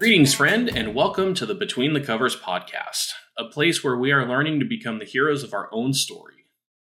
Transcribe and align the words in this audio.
Greetings, 0.00 0.32
friend, 0.32 0.74
and 0.74 0.94
welcome 0.94 1.34
to 1.34 1.44
the 1.44 1.54
Between 1.54 1.92
the 1.92 2.00
Covers 2.00 2.34
podcast, 2.34 3.10
a 3.36 3.44
place 3.44 3.84
where 3.84 3.98
we 3.98 4.12
are 4.12 4.26
learning 4.26 4.58
to 4.58 4.64
become 4.64 4.98
the 4.98 5.04
heroes 5.04 5.42
of 5.42 5.52
our 5.52 5.68
own 5.72 5.92
story. 5.92 6.46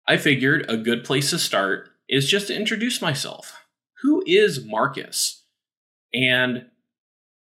I 0.08 0.18
figured 0.18 0.70
a 0.70 0.78
good 0.78 1.04
place 1.04 1.32
to 1.32 1.40
start 1.40 1.90
is 2.08 2.30
just 2.30 2.45
to 2.48 2.55
introduce 2.55 3.02
myself. 3.02 3.66
Who 4.04 4.23
is 4.27 4.64
Marcus? 4.64 5.44
And 6.14 6.68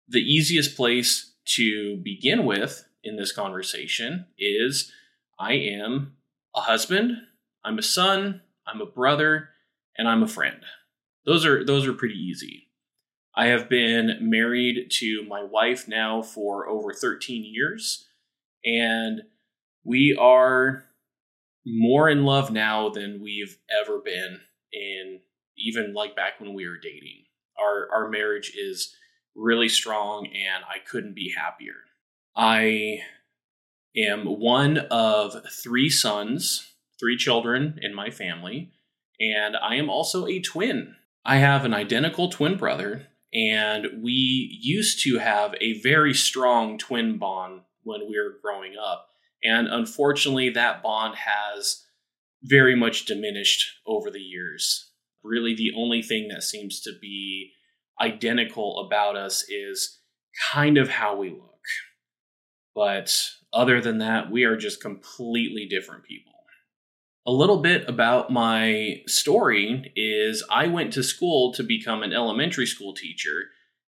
the 0.09 0.19
easiest 0.19 0.77
place 0.77 1.33
to 1.55 1.97
begin 1.99 2.45
with 2.45 2.85
in 3.05 3.15
this 3.15 3.31
conversation 3.31 4.27
is 4.37 4.91
I 5.39 5.53
am 5.53 6.17
a 6.57 6.63
husband, 6.63 7.13
I'm 7.65 7.79
a 7.79 7.83
son, 7.83 8.41
I'm 8.67 8.81
a 8.81 8.87
brother, 8.87 9.51
and 9.97 10.09
I'm 10.09 10.25
a 10.25 10.29
friend. 10.29 10.65
Those 11.25 11.47
are 11.47 11.65
those 11.65 11.87
are 11.87 11.93
pretty 11.93 12.19
easy. 12.19 12.72
I 13.35 13.47
have 13.47 13.69
been 13.69 14.19
married 14.21 14.91
to 14.99 15.25
my 15.27 15.43
wife 15.43 15.89
now 15.89 16.21
for 16.21 16.69
over 16.69 16.93
13 16.93 17.45
years, 17.45 18.07
and 18.65 19.23
we 19.85 20.17
are 20.19 20.85
more 21.65 22.09
in 22.09 22.25
love 22.25 22.51
now 22.51 22.91
than 22.91 23.23
we've 23.23 23.59
ever 23.83 23.99
been 23.99 24.41
in 24.73 25.21
even 25.57 25.95
like 25.95 26.17
back 26.17 26.41
when 26.41 26.55
we 26.55 26.67
were 26.67 26.79
dating. 26.79 27.25
Our 27.59 27.89
our 27.93 28.09
marriage 28.09 28.53
is 28.57 28.95
really 29.35 29.69
strong 29.69 30.27
and 30.27 30.65
I 30.69 30.79
couldn't 30.79 31.15
be 31.15 31.35
happier. 31.37 31.77
I 32.37 33.01
am 33.97 34.25
one 34.25 34.79
of 34.91 35.37
three 35.51 35.89
sons, 35.89 36.73
three 36.99 37.17
children 37.17 37.79
in 37.83 37.95
my 37.95 38.11
family, 38.11 38.73
and 39.21 39.57
I 39.57 39.77
am 39.77 39.89
also 39.89 40.27
a 40.27 40.41
twin. 40.41 40.97
I 41.25 41.37
have 41.37 41.65
an 41.65 41.75
identical 41.75 42.29
twin 42.29 42.57
brother 42.57 43.09
and 43.33 44.03
we 44.03 44.59
used 44.61 45.03
to 45.05 45.19
have 45.19 45.55
a 45.61 45.81
very 45.81 46.13
strong 46.13 46.79
twin 46.79 47.19
bond 47.19 47.63
when 47.83 48.01
we 48.01 48.19
were 48.19 48.39
growing 48.43 48.75
up. 48.77 49.09
And 49.43 49.69
unfortunately, 49.69 50.51
that 50.51 50.83
bond 50.83 51.17
has 51.17 51.85
very 52.43 52.77
much 52.77 53.07
diminished 53.07 53.65
over 53.87 54.11
the 54.11 54.21
years. 54.21 54.91
Really, 55.25 55.55
the 55.55 55.73
only 55.77 56.03
thing 56.03 56.29
that 56.29 56.43
seems 56.43 56.81
to 56.81 56.93
be 57.01 57.53
identical 58.01 58.85
about 58.87 59.17
us 59.17 59.45
is 59.49 60.01
kind 60.53 60.77
of 60.77 60.89
how 60.89 61.17
we 61.17 61.31
look. 61.31 61.49
But 62.75 63.17
other 63.53 63.81
than 63.81 63.99
that, 63.99 64.31
we 64.31 64.45
are 64.45 64.57
just 64.57 64.81
completely 64.81 65.67
different 65.67 66.05
people. 66.05 66.33
A 67.25 67.31
little 67.31 67.59
bit 67.59 67.89
about 67.89 68.33
my 68.33 69.03
story 69.07 69.93
is 69.95 70.45
I 70.51 70.67
went 70.67 70.93
to 70.95 71.05
school 71.05 71.53
to 71.53 71.63
become 71.63 72.03
an 72.03 72.13
elementary 72.13 72.67
school 72.67 72.95
teacher. 72.95 73.45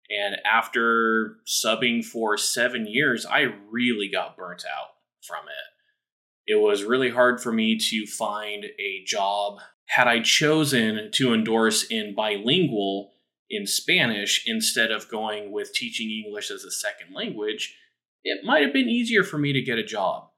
And 0.09 0.37
after 0.47 1.39
subbing 1.45 2.05
for 2.05 2.37
seven 2.37 2.87
years, 2.87 3.27
I 3.27 3.47
really 3.71 4.09
got 4.09 4.37
burnt 4.37 4.65
out 4.65 4.91
from 5.21 5.47
it. 5.47 6.53
It 6.53 6.61
was 6.61 6.85
really 6.85 7.11
hard 7.11 7.41
for 7.41 7.51
me 7.51 7.77
to 7.77 8.07
find 8.07 8.67
a 8.79 9.03
job. 9.05 9.59
Had 9.87 10.07
I 10.07 10.21
chosen 10.21 11.11
to 11.15 11.35
endorse 11.35 11.85
in 11.85 12.15
bilingual 12.15 13.15
in 13.51 13.67
Spanish 13.67 14.45
instead 14.47 14.93
of 14.93 15.09
going 15.09 15.51
with 15.51 15.75
teaching 15.75 16.11
English 16.11 16.51
as 16.53 16.63
a 16.63 16.71
second 16.71 17.15
language, 17.15 17.77
it 18.23 18.45
might 18.45 18.63
have 18.63 18.73
been 18.73 18.89
easier 18.89 19.25
for 19.25 19.39
me 19.39 19.53
to 19.53 19.61
get 19.61 19.79
a 19.79 19.85
job. 19.85 20.29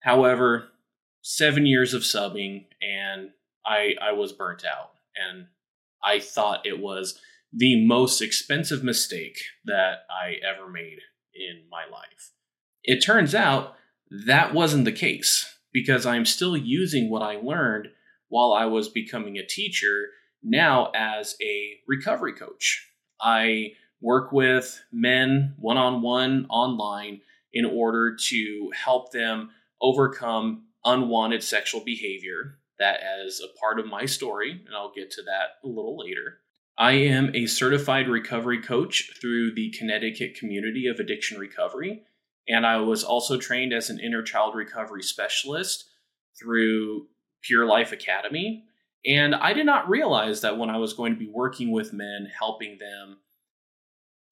However, 0.00 0.69
seven 1.22 1.66
years 1.66 1.94
of 1.94 2.02
subbing 2.02 2.66
and 2.82 3.30
I 3.64 3.94
I 4.00 4.12
was 4.12 4.32
burnt 4.32 4.64
out 4.64 4.92
and 5.16 5.46
I 6.02 6.18
thought 6.20 6.66
it 6.66 6.80
was 6.80 7.20
the 7.52 7.84
most 7.84 8.22
expensive 8.22 8.82
mistake 8.82 9.38
that 9.64 10.04
I 10.10 10.36
ever 10.46 10.70
made 10.70 10.98
in 11.34 11.62
my 11.70 11.84
life. 11.90 12.32
It 12.82 13.00
turns 13.00 13.34
out 13.34 13.74
that 14.26 14.54
wasn't 14.54 14.84
the 14.84 14.92
case 14.92 15.58
because 15.72 16.06
I'm 16.06 16.24
still 16.24 16.56
using 16.56 17.10
what 17.10 17.22
I 17.22 17.36
learned 17.36 17.88
while 18.28 18.52
I 18.52 18.64
was 18.66 18.88
becoming 18.88 19.36
a 19.36 19.46
teacher 19.46 20.06
now 20.42 20.90
as 20.94 21.36
a 21.42 21.74
recovery 21.86 22.32
coach. 22.32 22.88
I 23.20 23.72
work 24.00 24.32
with 24.32 24.82
men 24.90 25.54
one 25.58 25.76
on 25.76 26.02
one 26.02 26.46
online 26.48 27.20
in 27.52 27.64
order 27.64 28.16
to 28.16 28.70
help 28.74 29.12
them 29.12 29.50
overcome 29.82 30.64
unwanted 30.84 31.42
sexual 31.42 31.82
behavior 31.84 32.58
that 32.78 33.00
as 33.00 33.40
a 33.40 33.58
part 33.58 33.78
of 33.78 33.86
my 33.86 34.06
story, 34.06 34.52
and 34.52 34.74
I'll 34.74 34.92
get 34.92 35.10
to 35.12 35.22
that 35.22 35.58
a 35.64 35.68
little 35.68 35.98
later. 35.98 36.38
I 36.78 36.92
am 36.92 37.34
a 37.34 37.46
certified 37.46 38.08
recovery 38.08 38.62
coach 38.62 39.10
through 39.20 39.54
the 39.54 39.70
Connecticut 39.78 40.34
Community 40.34 40.86
of 40.86 40.98
Addiction 40.98 41.38
Recovery, 41.38 42.04
and 42.48 42.66
I 42.66 42.78
was 42.78 43.04
also 43.04 43.36
trained 43.36 43.72
as 43.72 43.90
an 43.90 44.00
inner 44.00 44.22
child 44.22 44.54
recovery 44.54 45.02
specialist 45.02 45.84
through 46.40 47.08
Pure 47.42 47.66
Life 47.66 47.92
Academy. 47.92 48.64
And 49.06 49.34
I 49.34 49.52
did 49.52 49.66
not 49.66 49.88
realize 49.88 50.40
that 50.40 50.58
when 50.58 50.70
I 50.70 50.78
was 50.78 50.94
going 50.94 51.12
to 51.12 51.18
be 51.18 51.30
working 51.30 51.70
with 51.70 51.92
men, 51.92 52.28
helping 52.38 52.78
them 52.78 53.18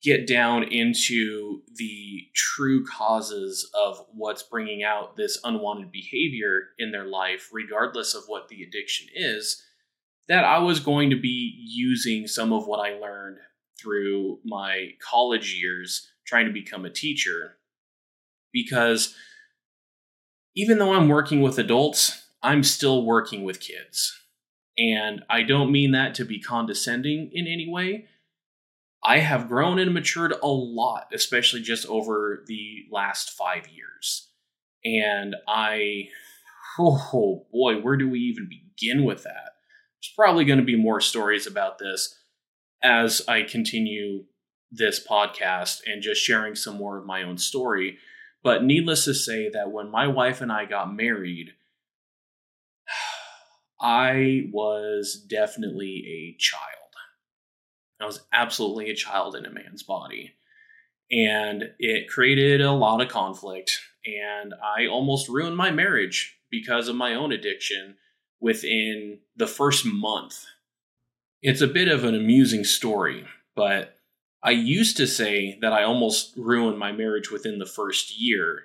get 0.03 0.27
down 0.27 0.63
into 0.63 1.63
the 1.75 2.29
true 2.35 2.85
causes 2.85 3.69
of 3.75 4.05
what's 4.13 4.45
bringing 4.45 4.83
out 4.83 5.17
this 5.17 5.39
unwanted 5.43 5.91
behavior 5.91 6.69
in 6.79 6.93
their 6.93 7.07
life, 7.07 7.49
regardless 7.53 8.15
of 8.15 8.25
what 8.27 8.49
the 8.49 8.63
addiction 8.63 9.09
is, 9.15 9.63
that 10.29 10.45
I 10.45 10.59
was 10.59 10.79
going 10.79 11.11
to 11.11 11.21
be 11.21 11.55
using 11.59 12.27
some 12.27 12.53
of 12.53 12.67
what 12.67 12.79
I 12.79 12.99
learned 12.99 13.39
through 13.81 14.39
my 14.45 14.91
college 15.01 15.55
years 15.55 16.09
trying 16.27 16.47
to 16.47 16.53
become 16.53 16.85
a 16.85 16.91
teacher. 16.91 17.57
Because 18.53 19.15
even 20.55 20.79
though 20.79 20.95
I'm 20.95 21.09
working 21.09 21.41
with 21.41 21.59
adults, 21.59 22.27
I'm 22.43 22.63
still 22.63 23.05
working 23.05 23.43
with 23.43 23.61
kids. 23.61 24.15
And 24.77 25.25
I 25.29 25.43
don't 25.43 25.73
mean 25.73 25.91
that 25.93 26.15
to 26.17 26.25
be 26.25 26.41
condescending 26.41 27.31
in 27.33 27.47
any 27.47 27.69
way 27.69 28.07
I 29.09 29.21
have 29.21 29.49
grown 29.49 29.79
and 29.79 29.95
matured 29.95 30.35
a 30.43 30.49
lot, 30.49 31.09
especially 31.15 31.63
just 31.63 31.87
over 31.87 32.45
the 32.47 32.85
last 32.91 33.31
five 33.31 33.67
years. 33.69 34.29
And 34.85 35.35
I, 35.49 36.09
oh 36.79 37.47
boy, 37.51 37.81
where 37.81 37.97
do 37.97 38.07
we 38.07 38.19
even 38.21 38.51
begin 38.51 39.07
with 39.07 39.23
that? 39.23 39.53
There's 39.97 40.13
probably 40.15 40.45
going 40.45 40.59
to 40.59 40.65
be 40.65 40.77
more 40.77 41.01
stories 41.01 41.47
about 41.47 41.79
this 41.79 42.19
as 42.83 43.23
I 43.27 43.45
continue 43.45 44.25
this 44.71 45.03
podcast 45.03 45.81
and 45.87 46.03
just 46.03 46.21
sharing 46.21 46.55
some 46.55 46.77
more 46.77 46.99
of 46.99 47.07
my 47.07 47.23
own 47.23 47.39
story. 47.39 47.97
But 48.43 48.63
needless 48.63 49.07
to 49.07 49.15
say, 49.15 49.49
that 49.49 49.73
when 49.73 49.91
my 49.91 50.07
wife 50.07 50.43
and 50.43 50.53
I 50.53 50.67
got 50.67 50.95
married, 50.95 51.53
I 53.81 54.51
was 54.53 55.15
definitely 55.31 56.05
a 56.07 56.37
child. 56.39 56.88
I 58.01 58.07
was 58.07 58.27
absolutely 58.33 58.91
a 58.91 58.95
child 58.95 59.35
in 59.35 59.47
a 59.47 59.51
man's 59.51 59.83
body. 59.83 60.35
And 61.11 61.71
it 61.79 62.09
created 62.09 62.61
a 62.61 62.73
lot 62.73 63.01
of 63.01 63.09
conflict. 63.09 63.79
And 64.05 64.55
I 64.63 64.87
almost 64.87 65.29
ruined 65.29 65.57
my 65.57 65.71
marriage 65.71 66.39
because 66.51 66.89
of 66.89 66.97
my 66.97 67.15
own 67.15 67.33
addiction 67.33 67.97
within 68.41 69.21
the 69.37 69.47
first 69.47 69.85
month. 69.85 70.45
It's 71.43 71.61
a 71.61 71.67
bit 71.67 71.89
of 71.89 72.05
an 72.05 72.15
amusing 72.15 72.65
story, 72.65 73.25
but 73.55 73.97
I 74.43 74.51
used 74.51 74.97
to 74.99 75.07
say 75.07 75.59
that 75.61 75.73
I 75.73 75.83
almost 75.83 76.35
ruined 76.37 76.79
my 76.79 76.93
marriage 76.93 77.31
within 77.31 77.59
the 77.59 77.67
first 77.67 78.19
year. 78.19 78.65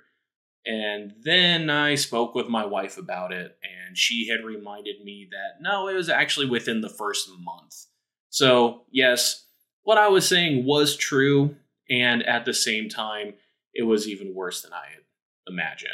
And 0.65 1.13
then 1.23 1.69
I 1.69 1.95
spoke 1.95 2.35
with 2.35 2.47
my 2.47 2.65
wife 2.65 2.97
about 2.97 3.33
it, 3.33 3.57
and 3.63 3.97
she 3.97 4.29
had 4.29 4.45
reminded 4.45 5.03
me 5.03 5.27
that 5.31 5.61
no, 5.61 5.87
it 5.87 5.93
was 5.93 6.09
actually 6.09 6.47
within 6.47 6.81
the 6.81 6.89
first 6.89 7.29
month. 7.39 7.87
So, 8.33 8.85
yes, 8.91 9.45
what 9.83 9.99
I 9.99 10.07
was 10.07 10.27
saying 10.27 10.65
was 10.65 10.97
true, 10.97 11.55
and 11.87 12.23
at 12.23 12.45
the 12.45 12.53
same 12.53 12.89
time, 12.89 13.35
it 13.75 13.83
was 13.83 14.07
even 14.07 14.33
worse 14.33 14.63
than 14.63 14.73
I 14.73 14.87
had 14.89 15.03
imagined. 15.45 15.91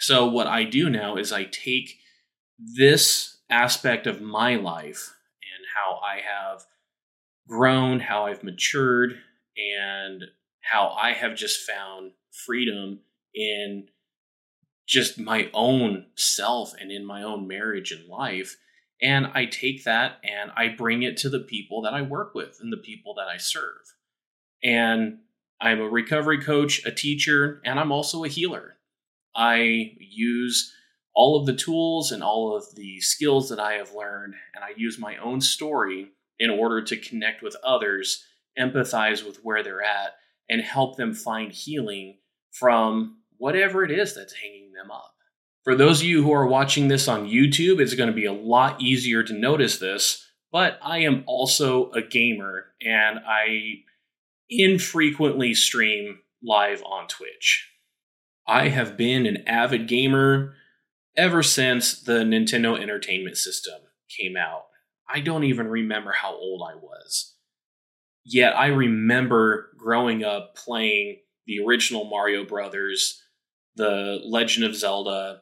So, 0.00 0.26
what 0.26 0.48
I 0.48 0.64
do 0.64 0.90
now 0.90 1.14
is 1.14 1.30
I 1.30 1.44
take 1.44 1.98
this 2.58 3.36
aspect 3.48 4.08
of 4.08 4.20
my 4.20 4.56
life 4.56 5.14
and 5.40 5.64
how 5.76 6.00
I 6.04 6.16
have 6.16 6.64
grown, 7.46 8.00
how 8.00 8.26
I've 8.26 8.42
matured, 8.42 9.12
and 9.56 10.24
how 10.62 10.88
I 11.00 11.12
have 11.12 11.36
just 11.36 11.60
found 11.60 12.10
freedom 12.44 12.98
in 13.32 13.86
just 14.84 15.16
my 15.20 15.48
own 15.54 16.06
self 16.16 16.74
and 16.74 16.90
in 16.90 17.06
my 17.06 17.22
own 17.22 17.46
marriage 17.46 17.92
and 17.92 18.08
life 18.08 18.56
and 19.04 19.26
I 19.34 19.44
take 19.44 19.84
that 19.84 20.18
and 20.24 20.50
I 20.56 20.68
bring 20.68 21.02
it 21.02 21.18
to 21.18 21.28
the 21.28 21.40
people 21.40 21.82
that 21.82 21.92
I 21.92 22.00
work 22.00 22.34
with 22.34 22.56
and 22.60 22.72
the 22.72 22.78
people 22.78 23.14
that 23.16 23.28
I 23.28 23.36
serve. 23.36 23.94
And 24.62 25.18
I'm 25.60 25.80
a 25.80 25.88
recovery 25.88 26.42
coach, 26.42 26.84
a 26.86 26.90
teacher, 26.90 27.60
and 27.66 27.78
I'm 27.78 27.92
also 27.92 28.24
a 28.24 28.28
healer. 28.28 28.76
I 29.36 29.92
use 29.98 30.72
all 31.14 31.38
of 31.38 31.44
the 31.44 31.54
tools 31.54 32.12
and 32.12 32.22
all 32.22 32.56
of 32.56 32.74
the 32.76 32.98
skills 33.00 33.50
that 33.50 33.60
I 33.60 33.74
have 33.74 33.94
learned, 33.94 34.34
and 34.54 34.64
I 34.64 34.70
use 34.74 34.98
my 34.98 35.18
own 35.18 35.42
story 35.42 36.08
in 36.38 36.48
order 36.48 36.82
to 36.82 36.96
connect 36.96 37.42
with 37.42 37.56
others, 37.62 38.24
empathize 38.58 39.24
with 39.24 39.44
where 39.44 39.62
they're 39.62 39.82
at, 39.82 40.14
and 40.48 40.62
help 40.62 40.96
them 40.96 41.12
find 41.12 41.52
healing 41.52 42.18
from 42.52 43.18
whatever 43.36 43.84
it 43.84 43.90
is 43.90 44.14
that's 44.14 44.32
hanging 44.32 44.72
them 44.72 44.90
up. 44.90 45.13
For 45.64 45.74
those 45.74 46.02
of 46.02 46.06
you 46.06 46.22
who 46.22 46.32
are 46.32 46.46
watching 46.46 46.88
this 46.88 47.08
on 47.08 47.26
YouTube, 47.26 47.80
it's 47.80 47.94
going 47.94 48.10
to 48.10 48.14
be 48.14 48.26
a 48.26 48.32
lot 48.32 48.82
easier 48.82 49.22
to 49.22 49.32
notice 49.32 49.78
this, 49.78 50.30
but 50.52 50.78
I 50.82 50.98
am 50.98 51.24
also 51.26 51.90
a 51.92 52.02
gamer 52.02 52.66
and 52.82 53.18
I 53.26 53.76
infrequently 54.50 55.54
stream 55.54 56.18
live 56.42 56.82
on 56.82 57.08
Twitch. 57.08 57.70
I 58.46 58.68
have 58.68 58.98
been 58.98 59.24
an 59.24 59.38
avid 59.46 59.88
gamer 59.88 60.54
ever 61.16 61.42
since 61.42 61.98
the 61.98 62.18
Nintendo 62.24 62.78
Entertainment 62.78 63.38
System 63.38 63.80
came 64.14 64.36
out. 64.36 64.64
I 65.08 65.20
don't 65.20 65.44
even 65.44 65.68
remember 65.68 66.12
how 66.12 66.34
old 66.34 66.62
I 66.62 66.74
was. 66.74 67.36
Yet 68.22 68.54
I 68.54 68.66
remember 68.66 69.70
growing 69.78 70.24
up 70.24 70.56
playing 70.56 71.20
the 71.46 71.60
original 71.64 72.04
Mario 72.04 72.44
Brothers, 72.44 73.22
the 73.76 74.20
Legend 74.24 74.66
of 74.66 74.76
Zelda, 74.76 75.40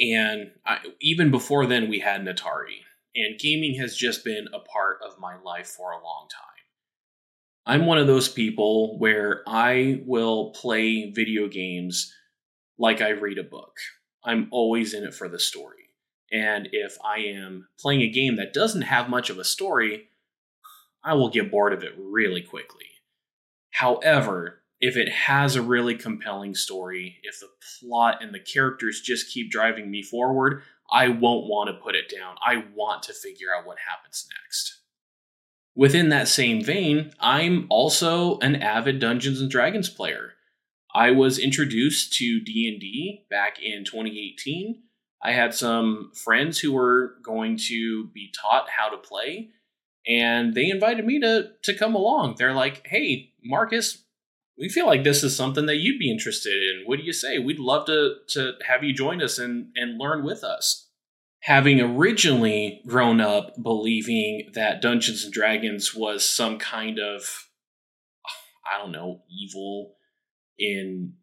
and 0.00 0.52
I, 0.64 0.78
even 1.00 1.30
before 1.30 1.66
then 1.66 1.88
we 1.88 2.00
had 2.00 2.20
an 2.20 2.26
Atari. 2.26 2.80
And 3.14 3.40
gaming 3.40 3.74
has 3.80 3.96
just 3.96 4.24
been 4.24 4.46
a 4.54 4.60
part 4.60 4.98
of 5.04 5.18
my 5.18 5.36
life 5.42 5.66
for 5.66 5.90
a 5.90 6.02
long 6.02 6.28
time. 6.30 6.50
I'm 7.66 7.86
one 7.86 7.98
of 7.98 8.06
those 8.06 8.28
people 8.28 8.98
where 8.98 9.42
I 9.46 10.00
will 10.06 10.50
play 10.50 11.10
video 11.10 11.48
games 11.48 12.14
like 12.78 13.00
I 13.00 13.10
read 13.10 13.38
a 13.38 13.44
book. 13.44 13.76
I'm 14.24 14.48
always 14.50 14.94
in 14.94 15.04
it 15.04 15.14
for 15.14 15.28
the 15.28 15.38
story. 15.38 15.76
And 16.32 16.68
if 16.72 16.96
I 17.04 17.18
am 17.18 17.68
playing 17.78 18.02
a 18.02 18.08
game 18.08 18.36
that 18.36 18.54
doesn't 18.54 18.82
have 18.82 19.10
much 19.10 19.28
of 19.28 19.38
a 19.38 19.44
story, 19.44 20.08
I 21.02 21.14
will 21.14 21.30
get 21.30 21.50
bored 21.50 21.72
of 21.72 21.82
it 21.82 21.94
really 21.98 22.42
quickly. 22.42 22.86
However, 23.70 24.59
if 24.80 24.96
it 24.96 25.08
has 25.10 25.56
a 25.56 25.62
really 25.62 25.94
compelling 25.94 26.54
story, 26.54 27.18
if 27.22 27.40
the 27.40 27.48
plot 27.80 28.22
and 28.22 28.34
the 28.34 28.40
characters 28.40 29.00
just 29.00 29.32
keep 29.32 29.50
driving 29.50 29.90
me 29.90 30.02
forward, 30.02 30.62
I 30.90 31.08
won't 31.08 31.48
want 31.48 31.68
to 31.68 31.82
put 31.82 31.94
it 31.94 32.12
down. 32.14 32.36
I 32.44 32.64
want 32.74 33.02
to 33.04 33.12
figure 33.12 33.48
out 33.56 33.66
what 33.66 33.78
happens 33.88 34.26
next. 34.42 34.80
Within 35.76 36.08
that 36.08 36.28
same 36.28 36.64
vein, 36.64 37.12
I'm 37.20 37.66
also 37.68 38.38
an 38.38 38.56
avid 38.56 38.98
Dungeons 38.98 39.40
and 39.40 39.50
Dragons 39.50 39.88
player. 39.88 40.32
I 40.92 41.12
was 41.12 41.38
introduced 41.38 42.14
to 42.14 42.40
D&D 42.40 43.26
back 43.30 43.62
in 43.62 43.84
2018 43.84 44.82
I 45.22 45.32
had 45.32 45.54
some 45.54 46.12
friends 46.14 46.58
who 46.58 46.72
were 46.72 47.16
going 47.22 47.58
to 47.68 48.06
be 48.08 48.32
taught 48.40 48.70
how 48.70 48.88
to 48.88 48.96
play, 48.96 49.50
and 50.06 50.54
they 50.54 50.70
invited 50.70 51.04
me 51.04 51.20
to 51.20 51.50
to 51.62 51.74
come 51.74 51.94
along. 51.94 52.36
They're 52.38 52.54
like, 52.54 52.86
"Hey, 52.86 53.32
Marcus, 53.44 54.02
we 54.60 54.68
feel 54.68 54.86
like 54.86 55.02
this 55.02 55.24
is 55.24 55.34
something 55.34 55.66
that 55.66 55.78
you'd 55.78 55.98
be 55.98 56.10
interested 56.10 56.52
in. 56.52 56.82
What 56.84 56.98
do 56.98 57.04
you 57.04 57.12
say? 57.12 57.38
We'd 57.38 57.58
love 57.58 57.86
to 57.86 58.16
to 58.28 58.52
have 58.66 58.84
you 58.84 58.92
join 58.92 59.22
us 59.22 59.38
and 59.38 59.68
and 59.74 59.98
learn 59.98 60.24
with 60.24 60.44
us." 60.44 60.86
Having 61.44 61.80
originally 61.80 62.82
grown 62.86 63.18
up 63.18 63.54
believing 63.62 64.50
that 64.52 64.82
Dungeons 64.82 65.24
and 65.24 65.32
Dragons 65.32 65.94
was 65.94 66.24
some 66.28 66.58
kind 66.58 66.98
of 66.98 67.48
I 68.70 68.78
don't 68.78 68.92
know, 68.92 69.22
evil 69.28 69.94
in 70.58 71.14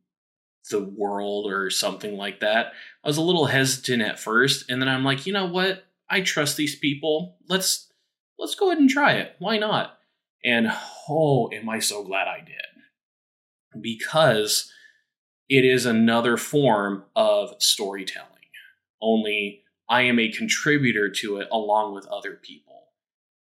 the 0.69 0.83
world 0.83 1.49
or 1.49 1.69
something 1.69 2.17
like 2.17 2.41
that. 2.41 2.73
I 3.03 3.07
was 3.07 3.17
a 3.17 3.21
little 3.21 3.45
hesitant 3.45 4.01
at 4.01 4.19
first, 4.19 4.69
and 4.69 4.81
then 4.81 4.89
I'm 4.89 5.05
like, 5.05 5.25
you 5.25 5.31
know 5.31 5.45
what? 5.45 5.85
I 6.09 6.21
trust 6.21 6.57
these 6.57 6.77
people. 6.77 7.37
Let's 7.47 7.91
let's 8.37 8.55
go 8.55 8.67
ahead 8.69 8.79
and 8.79 8.89
try 8.89 9.13
it. 9.13 9.35
Why 9.39 9.57
not? 9.57 9.97
And 10.43 10.71
oh, 11.09 11.49
am 11.53 11.69
I 11.69 11.79
so 11.79 12.03
glad 12.03 12.27
I 12.27 12.39
did. 12.39 12.66
Because 13.81 14.71
it 15.49 15.63
is 15.63 15.85
another 15.85 16.37
form 16.37 17.05
of 17.15 17.55
storytelling. 17.59 18.27
Only 19.01 19.63
I 19.89 20.03
am 20.03 20.19
a 20.19 20.31
contributor 20.31 21.09
to 21.09 21.37
it 21.37 21.47
along 21.51 21.95
with 21.95 22.07
other 22.07 22.33
people. 22.33 22.83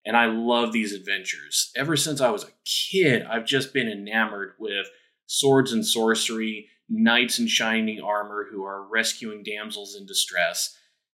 And 0.06 0.16
I 0.16 0.28
love 0.28 0.72
these 0.72 0.94
adventures. 0.94 1.72
Ever 1.76 1.98
since 1.98 2.22
I 2.22 2.30
was 2.30 2.44
a 2.44 2.54
kid, 2.66 3.24
I've 3.24 3.46
just 3.46 3.74
been 3.74 3.90
enamored 3.90 4.54
with 4.58 4.88
swords 5.28 5.74
and 5.74 5.86
sorcery 5.86 6.70
knights 6.88 7.38
in 7.38 7.48
shining 7.48 8.02
armor 8.02 8.48
who 8.50 8.64
are 8.64 8.88
rescuing 8.88 9.44
damsels 9.44 9.96
in 9.96 10.06
distress. 10.06 10.76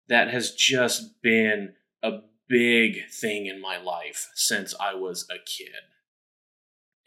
That 0.10 0.30
has 0.30 0.52
just 0.52 1.22
been 1.22 1.74
a 2.04 2.20
big 2.50 3.10
thing 3.10 3.46
in 3.46 3.62
my 3.62 3.78
life 3.82 4.30
since 4.36 4.74
I 4.80 4.96
was 4.96 5.26
a 5.30 5.38
kid. 5.46 5.70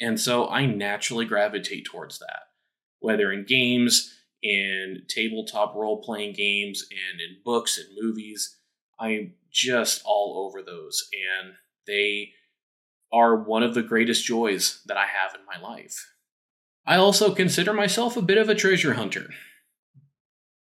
And 0.01 0.19
so 0.19 0.49
I 0.49 0.67
naturally 0.67 1.25
gravitate 1.25 1.85
towards 1.85 2.19
that, 2.19 2.43
whether 3.01 3.33
in 3.33 3.45
games, 3.45 4.13
in 4.43 5.03
tabletop 5.09 5.75
role 5.75 6.03
playing 6.03 6.35
games, 6.35 6.85
and 6.91 7.21
in 7.21 7.39
books 7.45 7.79
and 7.79 7.89
movies. 7.99 8.59
I'm 8.99 9.35
just 9.51 10.03
all 10.05 10.47
over 10.47 10.63
those, 10.63 11.09
and 11.13 11.55
they 11.87 12.31
are 13.13 13.37
one 13.37 13.63
of 13.63 13.75
the 13.75 13.83
greatest 13.83 14.25
joys 14.25 14.83
that 14.87 14.97
I 14.97 15.07
have 15.07 15.35
in 15.35 15.47
my 15.47 15.67
life. 15.67 16.11
I 16.87 16.97
also 16.97 17.35
consider 17.35 17.73
myself 17.73 18.17
a 18.17 18.23
bit 18.23 18.39
of 18.39 18.49
a 18.49 18.55
treasure 18.55 18.95
hunter. 18.95 19.31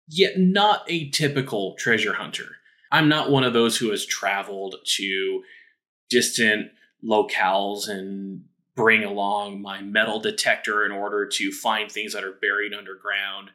Yet 0.08 0.38
not 0.38 0.82
a 0.88 1.08
typical 1.10 1.74
treasure 1.78 2.14
hunter. 2.14 2.56
I'm 2.90 3.08
not 3.08 3.30
one 3.30 3.44
of 3.44 3.54
those 3.54 3.78
who 3.78 3.90
has 3.90 4.04
traveled 4.04 4.76
to 4.96 5.42
distant 6.10 6.72
locales 7.02 7.88
and 7.88 8.44
bring 8.74 9.04
along 9.04 9.60
my 9.60 9.80
metal 9.80 10.18
detector 10.18 10.84
in 10.84 10.92
order 10.92 11.26
to 11.26 11.52
find 11.52 11.90
things 11.90 12.14
that 12.14 12.24
are 12.24 12.38
buried 12.40 12.72
underground. 12.72 13.50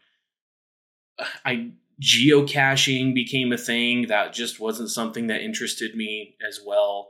I 1.45 1.71
geocaching 2.01 3.13
became 3.15 3.51
a 3.51 3.57
thing 3.57 4.07
that 4.07 4.33
just 4.33 4.59
wasn't 4.59 4.89
something 4.89 5.27
that 5.27 5.41
interested 5.41 5.95
me 5.95 6.35
as 6.47 6.59
well. 6.63 7.09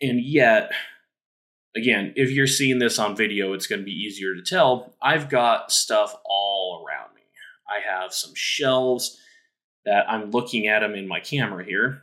And 0.00 0.20
yet, 0.20 0.72
again, 1.74 2.12
if 2.16 2.30
you're 2.30 2.46
seeing 2.46 2.78
this 2.78 2.98
on 2.98 3.16
video, 3.16 3.54
it's 3.54 3.66
going 3.66 3.80
to 3.80 3.84
be 3.86 3.92
easier 3.92 4.34
to 4.34 4.42
tell. 4.42 4.94
I've 5.00 5.30
got 5.30 5.72
stuff 5.72 6.14
all 6.24 6.84
around 6.86 7.14
me. 7.14 7.22
I 7.66 7.80
have 7.80 8.12
some 8.12 8.34
shelves 8.34 9.18
that 9.86 10.08
I'm 10.08 10.30
looking 10.30 10.66
at 10.66 10.80
them 10.80 10.94
in 10.94 11.08
my 11.08 11.20
camera 11.20 11.64
here. 11.64 12.02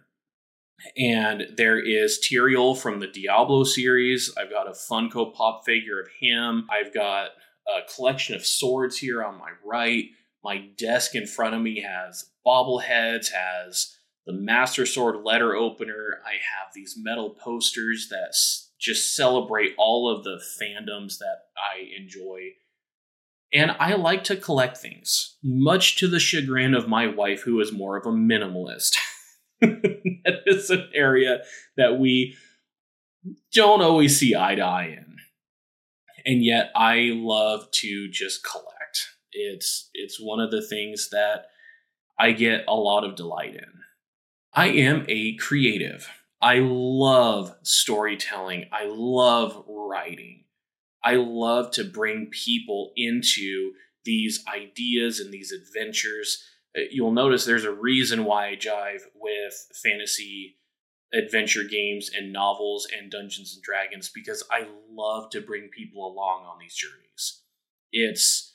And 0.97 1.47
there 1.55 1.79
is 1.79 2.19
Tyrael 2.19 2.77
from 2.77 3.00
the 3.00 3.07
Diablo 3.07 3.63
series. 3.63 4.33
I've 4.38 4.50
got 4.50 4.67
a 4.67 4.71
Funko 4.71 5.33
Pop 5.33 5.63
figure 5.65 6.00
of 6.00 6.07
him. 6.19 6.67
I've 6.71 6.93
got 6.93 7.29
a 7.67 7.81
collection 7.93 8.35
of 8.35 8.45
swords 8.45 8.97
here 8.97 9.23
on 9.23 9.38
my 9.38 9.51
right. 9.65 10.05
My 10.43 10.69
desk 10.77 11.15
in 11.15 11.27
front 11.27 11.55
of 11.55 11.61
me 11.61 11.81
has 11.81 12.31
bobbleheads, 12.45 13.31
has 13.31 13.95
the 14.25 14.33
Master 14.33 14.85
Sword 14.85 15.23
letter 15.23 15.55
opener. 15.55 16.19
I 16.25 16.33
have 16.33 16.73
these 16.73 16.95
metal 16.97 17.31
posters 17.31 18.07
that 18.09 18.33
just 18.79 19.15
celebrate 19.15 19.73
all 19.77 20.09
of 20.09 20.23
the 20.23 20.41
fandoms 20.61 21.19
that 21.19 21.43
I 21.55 21.88
enjoy. 22.00 22.51
And 23.53 23.71
I 23.79 23.93
like 23.95 24.23
to 24.25 24.35
collect 24.35 24.77
things, 24.77 25.38
much 25.43 25.97
to 25.97 26.07
the 26.07 26.19
chagrin 26.19 26.73
of 26.73 26.88
my 26.88 27.07
wife, 27.07 27.41
who 27.41 27.59
is 27.59 27.71
more 27.71 27.97
of 27.97 28.05
a 28.05 28.09
minimalist. 28.09 28.97
that 30.25 30.41
is 30.45 30.69
an 30.69 30.89
area 30.93 31.39
that 31.77 31.99
we 31.99 32.35
don't 33.53 33.81
always 33.81 34.17
see 34.17 34.35
eye 34.35 34.55
to 34.55 34.61
eye 34.61 34.85
in. 34.85 35.17
And 36.25 36.43
yet 36.43 36.71
I 36.75 37.11
love 37.13 37.69
to 37.71 38.09
just 38.09 38.43
collect. 38.43 39.09
It's 39.31 39.89
it's 39.93 40.19
one 40.19 40.39
of 40.39 40.51
the 40.51 40.65
things 40.65 41.09
that 41.11 41.45
I 42.19 42.31
get 42.31 42.65
a 42.67 42.75
lot 42.75 43.03
of 43.03 43.15
delight 43.15 43.55
in. 43.55 43.81
I 44.53 44.67
am 44.67 45.05
a 45.07 45.35
creative. 45.37 46.09
I 46.41 46.59
love 46.59 47.55
storytelling. 47.63 48.65
I 48.71 48.85
love 48.85 49.63
writing. 49.67 50.43
I 51.03 51.15
love 51.15 51.71
to 51.71 51.83
bring 51.83 52.27
people 52.31 52.91
into 52.95 53.71
these 54.03 54.43
ideas 54.53 55.19
and 55.19 55.31
these 55.31 55.51
adventures. 55.51 56.43
Uh, 56.77 56.81
you'll 56.91 57.11
notice 57.11 57.45
there's 57.45 57.65
a 57.65 57.71
reason 57.71 58.25
why 58.25 58.49
I 58.49 58.55
jive 58.55 59.01
with 59.15 59.67
fantasy 59.73 60.57
adventure 61.13 61.63
games 61.63 62.09
and 62.15 62.31
novels 62.31 62.87
and 62.97 63.11
Dungeons 63.11 63.53
and 63.53 63.63
Dragons 63.63 64.09
because 64.13 64.43
I 64.49 64.67
love 64.89 65.29
to 65.31 65.41
bring 65.41 65.69
people 65.69 66.07
along 66.07 66.45
on 66.45 66.59
these 66.59 66.75
journeys. 66.75 67.41
It's 67.91 68.47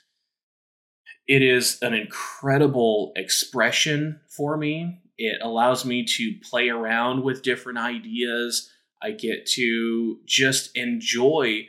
it 1.28 1.42
is 1.42 1.78
an 1.82 1.92
incredible 1.92 3.12
expression 3.16 4.20
for 4.28 4.56
me 4.56 5.00
it 5.18 5.38
allows 5.40 5.84
me 5.84 6.04
to 6.04 6.34
play 6.42 6.68
around 6.68 7.22
with 7.22 7.42
different 7.42 7.78
ideas. 7.78 8.70
I 9.02 9.12
get 9.12 9.46
to 9.52 10.18
just 10.26 10.76
enjoy 10.76 11.68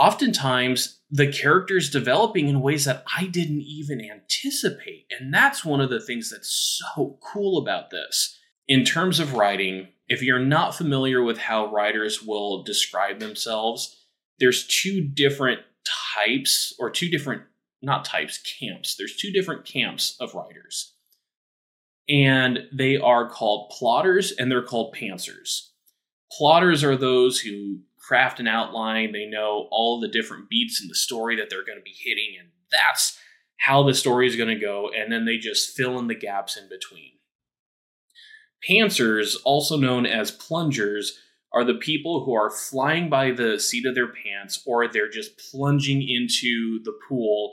oftentimes 0.00 1.00
the 1.10 1.30
characters 1.30 1.90
developing 1.90 2.48
in 2.48 2.60
ways 2.60 2.84
that 2.86 3.04
I 3.16 3.26
didn't 3.26 3.60
even 3.60 4.00
anticipate. 4.00 5.06
And 5.18 5.32
that's 5.32 5.64
one 5.64 5.80
of 5.80 5.90
the 5.90 6.00
things 6.00 6.30
that's 6.30 6.82
so 6.94 7.18
cool 7.22 7.58
about 7.58 7.90
this. 7.90 8.38
In 8.68 8.84
terms 8.84 9.20
of 9.20 9.34
writing, 9.34 9.88
if 10.08 10.22
you're 10.22 10.38
not 10.38 10.74
familiar 10.74 11.22
with 11.22 11.38
how 11.38 11.70
writers 11.70 12.22
will 12.22 12.62
describe 12.62 13.18
themselves, 13.18 14.02
there's 14.38 14.66
two 14.66 15.00
different 15.00 15.60
types 15.84 16.74
or 16.78 16.90
two 16.90 17.08
different 17.08 17.42
not 17.82 18.04
types 18.04 18.38
camps 18.38 18.96
there's 18.96 19.16
two 19.16 19.32
different 19.32 19.64
camps 19.64 20.16
of 20.20 20.34
writers 20.34 20.94
and 22.08 22.60
they 22.72 22.96
are 22.96 23.28
called 23.28 23.70
plotters 23.70 24.32
and 24.32 24.50
they're 24.50 24.62
called 24.62 24.94
pantsers 24.94 25.70
plotters 26.36 26.84
are 26.84 26.96
those 26.96 27.40
who 27.40 27.78
craft 28.02 28.40
an 28.40 28.48
outline 28.48 29.12
they 29.12 29.26
know 29.26 29.68
all 29.70 30.00
the 30.00 30.08
different 30.08 30.48
beats 30.48 30.80
in 30.82 30.88
the 30.88 30.94
story 30.94 31.36
that 31.36 31.48
they're 31.48 31.64
going 31.64 31.78
to 31.78 31.84
be 31.84 31.94
hitting 31.96 32.34
and 32.38 32.48
that's 32.70 33.18
how 33.58 33.82
the 33.82 33.94
story 33.94 34.26
is 34.26 34.36
going 34.36 34.48
to 34.48 34.60
go 34.60 34.90
and 34.94 35.12
then 35.12 35.24
they 35.24 35.36
just 35.36 35.76
fill 35.76 35.98
in 35.98 36.08
the 36.08 36.14
gaps 36.14 36.56
in 36.56 36.68
between 36.68 37.12
pantsers 38.68 39.36
also 39.44 39.76
known 39.76 40.06
as 40.06 40.30
plungers 40.30 41.18
are 41.52 41.64
the 41.64 41.74
people 41.74 42.24
who 42.24 42.32
are 42.34 42.50
flying 42.50 43.10
by 43.10 43.30
the 43.30 43.58
seat 43.58 43.86
of 43.86 43.94
their 43.94 44.08
pants 44.08 44.62
or 44.66 44.88
they're 44.88 45.10
just 45.10 45.38
plunging 45.50 46.02
into 46.02 46.82
the 46.84 46.94
pool, 47.08 47.52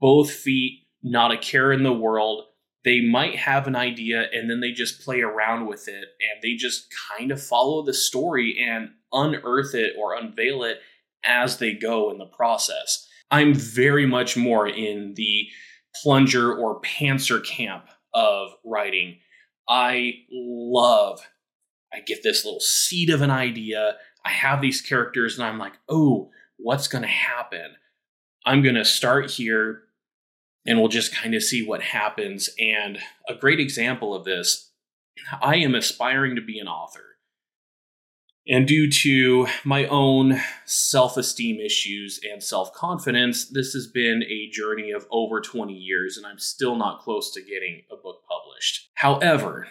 both 0.00 0.30
feet, 0.30 0.82
not 1.02 1.32
a 1.32 1.38
care 1.38 1.72
in 1.72 1.82
the 1.82 1.92
world. 1.92 2.44
They 2.84 3.00
might 3.00 3.36
have 3.36 3.66
an 3.66 3.76
idea 3.76 4.26
and 4.32 4.50
then 4.50 4.60
they 4.60 4.72
just 4.72 5.00
play 5.00 5.22
around 5.22 5.66
with 5.66 5.88
it 5.88 6.04
and 6.20 6.42
they 6.42 6.54
just 6.54 6.92
kind 7.16 7.32
of 7.32 7.42
follow 7.42 7.82
the 7.82 7.94
story 7.94 8.58
and 8.60 8.90
unearth 9.12 9.74
it 9.74 9.94
or 9.98 10.14
unveil 10.14 10.64
it 10.64 10.80
as 11.24 11.58
they 11.58 11.72
go 11.72 12.10
in 12.10 12.18
the 12.18 12.26
process. 12.26 13.08
I'm 13.30 13.54
very 13.54 14.06
much 14.06 14.36
more 14.36 14.68
in 14.68 15.14
the 15.16 15.46
plunger 16.02 16.54
or 16.54 16.80
pantser 16.82 17.44
camp 17.44 17.86
of 18.12 18.50
writing. 18.64 19.18
I 19.68 20.12
love 20.30 21.20
I 21.94 22.00
get 22.00 22.22
this 22.22 22.44
little 22.44 22.60
seed 22.60 23.08
of 23.10 23.22
an 23.22 23.30
idea. 23.30 23.96
I 24.24 24.30
have 24.30 24.60
these 24.60 24.80
characters, 24.80 25.38
and 25.38 25.46
I'm 25.46 25.58
like, 25.58 25.74
oh, 25.88 26.30
what's 26.56 26.88
going 26.88 27.02
to 27.02 27.08
happen? 27.08 27.76
I'm 28.44 28.62
going 28.62 28.74
to 28.74 28.84
start 28.84 29.30
here 29.30 29.82
and 30.66 30.78
we'll 30.78 30.88
just 30.88 31.14
kind 31.14 31.34
of 31.34 31.42
see 31.42 31.64
what 31.64 31.82
happens. 31.82 32.50
And 32.58 32.98
a 33.28 33.34
great 33.34 33.60
example 33.60 34.14
of 34.14 34.24
this 34.24 34.70
I 35.40 35.56
am 35.56 35.74
aspiring 35.74 36.36
to 36.36 36.42
be 36.42 36.58
an 36.58 36.68
author. 36.68 37.14
And 38.46 38.68
due 38.68 38.90
to 38.90 39.46
my 39.64 39.86
own 39.86 40.38
self 40.66 41.16
esteem 41.16 41.60
issues 41.60 42.20
and 42.30 42.42
self 42.42 42.74
confidence, 42.74 43.46
this 43.46 43.72
has 43.72 43.86
been 43.86 44.22
a 44.24 44.50
journey 44.50 44.90
of 44.90 45.06
over 45.10 45.40
20 45.40 45.72
years, 45.72 46.16
and 46.16 46.26
I'm 46.26 46.38
still 46.38 46.76
not 46.76 47.00
close 47.00 47.32
to 47.32 47.40
getting 47.40 47.82
a 47.90 47.96
book 47.96 48.22
published. 48.28 48.90
However, 48.94 49.68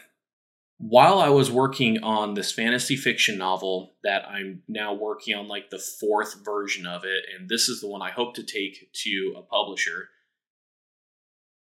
while 0.79 1.19
I 1.19 1.29
was 1.29 1.51
working 1.51 2.03
on 2.03 2.33
this 2.33 2.51
fantasy 2.51 2.95
fiction 2.95 3.37
novel 3.37 3.93
that 4.03 4.27
I'm 4.27 4.63
now 4.67 4.93
working 4.93 5.35
on, 5.35 5.47
like 5.47 5.69
the 5.69 5.77
fourth 5.77 6.43
version 6.43 6.87
of 6.87 7.03
it, 7.05 7.25
and 7.37 7.47
this 7.47 7.69
is 7.69 7.79
the 7.79 7.87
one 7.87 8.01
I 8.01 8.09
hope 8.09 8.33
to 8.35 8.43
take 8.43 8.91
to 8.91 9.35
a 9.37 9.43
publisher, 9.43 10.09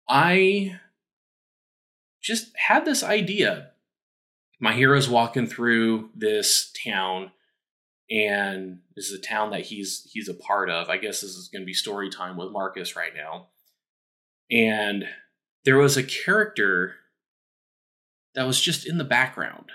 I 0.09 0.79
just 2.23 2.53
had 2.57 2.85
this 2.85 3.03
idea. 3.03 3.71
My 4.61 4.73
hero's 4.73 5.09
walking 5.09 5.47
through 5.47 6.11
this 6.15 6.73
town, 6.85 7.33
and 8.11 8.81
this 8.95 9.11
is 9.11 9.19
a 9.19 9.23
town 9.23 9.51
that 9.51 9.63
he's 9.63 10.09
he's 10.11 10.29
a 10.29 10.35
part 10.35 10.71
of. 10.71 10.89
I 10.89 10.97
guess 10.97 11.21
this 11.21 11.37
is 11.37 11.49
going 11.49 11.63
to 11.63 11.67
be 11.67 11.75
story 11.75 12.11
time 12.11 12.37
with 12.37 12.53
Marcus 12.53 12.97
right 12.97 13.13
now. 13.15 13.49
And 14.51 15.07
there 15.65 15.77
was 15.77 15.97
a 15.97 16.03
character 16.03 16.95
that 18.35 18.47
was 18.47 18.61
just 18.61 18.87
in 18.87 18.99
the 18.99 19.05
background. 19.05 19.73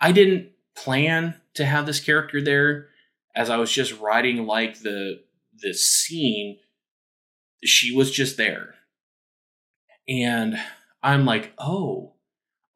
I 0.00 0.12
didn't 0.12 0.50
plan 0.76 1.34
to 1.54 1.64
have 1.64 1.86
this 1.86 2.00
character 2.00 2.40
there 2.40 2.88
as 3.34 3.50
I 3.50 3.56
was 3.56 3.72
just 3.72 3.98
writing 3.98 4.46
like 4.46 4.80
the 4.80 5.20
the 5.60 5.74
scene 5.74 6.58
she 7.64 7.94
was 7.94 8.10
just 8.10 8.36
there. 8.36 8.74
And 10.08 10.58
I'm 11.02 11.24
like, 11.24 11.52
"Oh, 11.58 12.16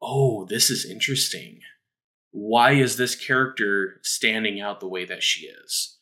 oh, 0.01 0.45
this 0.45 0.69
is 0.69 0.85
interesting. 0.85 1.61
Why 2.31 2.73
is 2.73 2.97
this 2.97 3.15
character 3.15 3.99
standing 4.03 4.59
out 4.59 4.79
the 4.79 4.87
way 4.87 5.05
that 5.05 5.23
she 5.23 5.47
is?" 5.47 5.97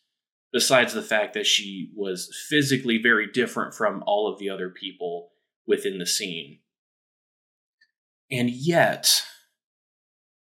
Besides 0.52 0.94
the 0.94 1.02
fact 1.02 1.34
that 1.34 1.46
she 1.46 1.92
was 1.96 2.36
physically 2.50 2.98
very 2.98 3.32
different 3.32 3.74
from 3.74 4.04
all 4.06 4.28
of 4.28 4.38
the 4.38 4.50
other 4.50 4.70
people 4.70 5.32
within 5.66 5.98
the 5.98 6.06
scene. 6.06 6.60
And 8.30 8.50
yet, 8.50 9.24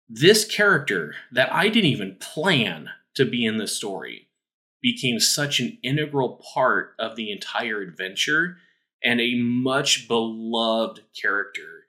this 0.08 0.46
character 0.46 1.16
that 1.32 1.52
I 1.52 1.70
didn't 1.70 1.92
even 1.92 2.16
plan 2.16 2.90
to 3.16 3.26
be 3.26 3.46
in 3.46 3.58
the 3.58 3.68
story 3.68 4.29
became 4.82 5.20
such 5.20 5.60
an 5.60 5.78
integral 5.84 6.42
part 6.54 6.96
of 7.00 7.16
the 7.16 7.32
entire 7.32 7.82
adventure 7.82 8.58
and 9.04 9.20
a 9.20 9.36
much 9.36 10.08
beloved 10.08 11.02
character 11.20 11.86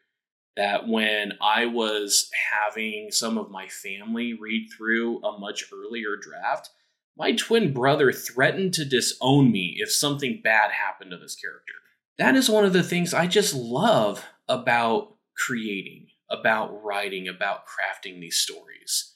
that 0.56 0.86
when 0.86 1.32
I 1.40 1.66
was 1.66 2.30
having 2.50 3.10
some 3.10 3.38
of 3.38 3.50
my 3.50 3.68
family 3.68 4.34
read 4.34 4.68
through 4.76 5.22
a 5.22 5.38
much 5.38 5.64
earlier 5.72 6.16
draft, 6.20 6.70
my 7.16 7.32
twin 7.32 7.72
brother 7.72 8.12
threatened 8.12 8.74
to 8.74 8.84
disown 8.84 9.50
me 9.52 9.76
if 9.78 9.92
something 9.92 10.40
bad 10.42 10.70
happened 10.72 11.12
to 11.12 11.16
this 11.16 11.36
character. 11.36 11.74
That 12.18 12.36
is 12.36 12.50
one 12.50 12.64
of 12.64 12.72
the 12.72 12.82
things 12.82 13.14
I 13.14 13.26
just 13.26 13.54
love 13.54 14.24
about 14.48 15.14
creating, 15.36 16.08
about 16.30 16.84
writing, 16.84 17.28
about 17.28 17.62
crafting 17.66 18.20
these 18.20 18.36
stories. 18.36 19.14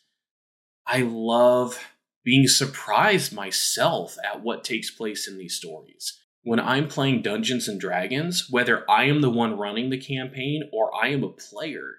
I 0.86 1.02
love 1.02 1.78
being 2.24 2.46
surprised 2.48 3.32
myself 3.32 4.16
at 4.24 4.42
what 4.42 4.64
takes 4.64 4.90
place 4.90 5.28
in 5.28 5.38
these 5.38 5.54
stories. 5.54 6.20
When 6.42 6.58
I'm 6.58 6.88
playing 6.88 7.22
Dungeons 7.22 7.68
and 7.68 7.80
Dragons, 7.80 8.48
whether 8.50 8.88
I 8.90 9.04
am 9.04 9.20
the 9.20 9.30
one 9.30 9.56
running 9.58 9.90
the 9.90 9.98
campaign 9.98 10.68
or 10.72 10.94
I 10.94 11.08
am 11.08 11.22
a 11.22 11.28
player, 11.28 11.96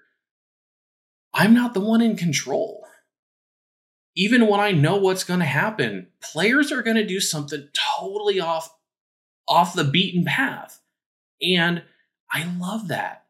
I'm 1.32 1.54
not 1.54 1.74
the 1.74 1.80
one 1.80 2.00
in 2.00 2.16
control. 2.16 2.84
Even 4.16 4.46
when 4.46 4.60
I 4.60 4.72
know 4.72 4.96
what's 4.96 5.24
going 5.24 5.40
to 5.40 5.46
happen, 5.46 6.08
players 6.20 6.72
are 6.72 6.82
going 6.82 6.96
to 6.96 7.06
do 7.06 7.20
something 7.20 7.68
totally 7.98 8.40
off 8.40 8.72
off 9.48 9.74
the 9.74 9.84
beaten 9.84 10.24
path. 10.24 10.80
And 11.40 11.82
I 12.32 12.50
love 12.58 12.88
that. 12.88 13.26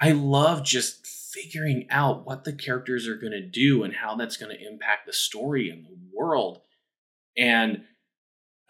I 0.00 0.12
love 0.12 0.64
just 0.64 1.06
figuring 1.06 1.86
out 1.90 2.26
what 2.26 2.42
the 2.42 2.52
characters 2.52 3.06
are 3.06 3.16
going 3.16 3.32
to 3.32 3.46
do 3.46 3.84
and 3.84 3.94
how 3.94 4.16
that's 4.16 4.36
going 4.36 4.56
to 4.56 4.66
impact 4.66 5.06
the 5.06 5.12
story 5.12 5.70
and 5.70 5.84
the 5.84 5.96
world. 6.14 6.60
And 7.36 7.84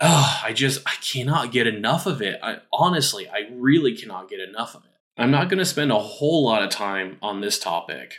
oh, 0.01 0.41
I 0.45 0.53
just 0.53 0.81
I 0.87 0.95
cannot 1.03 1.53
get 1.53 1.67
enough 1.67 2.07
of 2.07 2.23
it. 2.23 2.39
I 2.43 2.59
honestly, 2.73 3.29
I 3.29 3.49
really 3.53 3.97
cannot 3.97 4.29
get 4.29 4.41
enough 4.41 4.75
of 4.75 4.85
it. 4.85 4.91
I'm 5.19 5.31
not 5.31 5.49
going 5.49 5.59
to 5.59 5.65
spend 5.65 5.93
a 5.93 5.99
whole 5.99 6.45
lot 6.45 6.63
of 6.63 6.71
time 6.71 7.19
on 7.21 7.41
this 7.41 7.59
topic. 7.59 8.15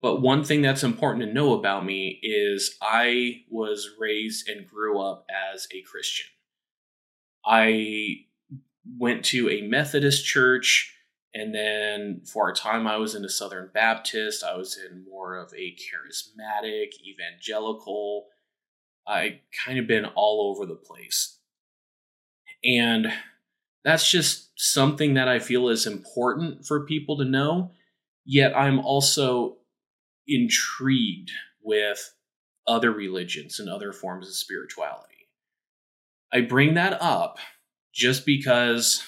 But 0.00 0.20
one 0.20 0.42
thing 0.42 0.62
that's 0.62 0.82
important 0.82 1.24
to 1.24 1.32
know 1.32 1.54
about 1.54 1.84
me 1.84 2.18
is 2.22 2.76
I 2.82 3.42
was 3.48 3.90
raised 3.98 4.48
and 4.48 4.66
grew 4.66 5.00
up 5.00 5.24
as 5.54 5.68
a 5.72 5.80
Christian. 5.82 6.26
I 7.44 8.24
went 8.98 9.24
to 9.26 9.48
a 9.48 9.62
Methodist 9.62 10.24
church. 10.24 10.96
And 11.34 11.54
then 11.54 12.22
for 12.26 12.50
a 12.50 12.54
time, 12.54 12.86
I 12.86 12.98
was 12.98 13.14
in 13.14 13.24
a 13.24 13.28
Southern 13.28 13.70
Baptist. 13.72 14.44
I 14.44 14.56
was 14.56 14.78
in 14.78 15.04
more 15.10 15.36
of 15.36 15.52
a 15.54 15.74
charismatic, 15.74 16.90
evangelical. 17.04 18.26
I 19.06 19.40
kind 19.64 19.78
of 19.78 19.86
been 19.86 20.04
all 20.04 20.54
over 20.54 20.66
the 20.66 20.76
place. 20.76 21.38
And 22.62 23.12
that's 23.84 24.10
just 24.10 24.50
something 24.56 25.14
that 25.14 25.28
I 25.28 25.38
feel 25.38 25.68
is 25.68 25.86
important 25.86 26.66
for 26.66 26.86
people 26.86 27.16
to 27.18 27.24
know. 27.24 27.72
Yet 28.24 28.56
I'm 28.56 28.78
also 28.78 29.56
intrigued 30.28 31.30
with 31.62 32.14
other 32.66 32.92
religions 32.92 33.58
and 33.58 33.68
other 33.68 33.92
forms 33.92 34.28
of 34.28 34.34
spirituality. 34.34 35.28
I 36.32 36.42
bring 36.42 36.74
that 36.74 37.00
up 37.02 37.38
just 37.92 38.24
because 38.24 39.02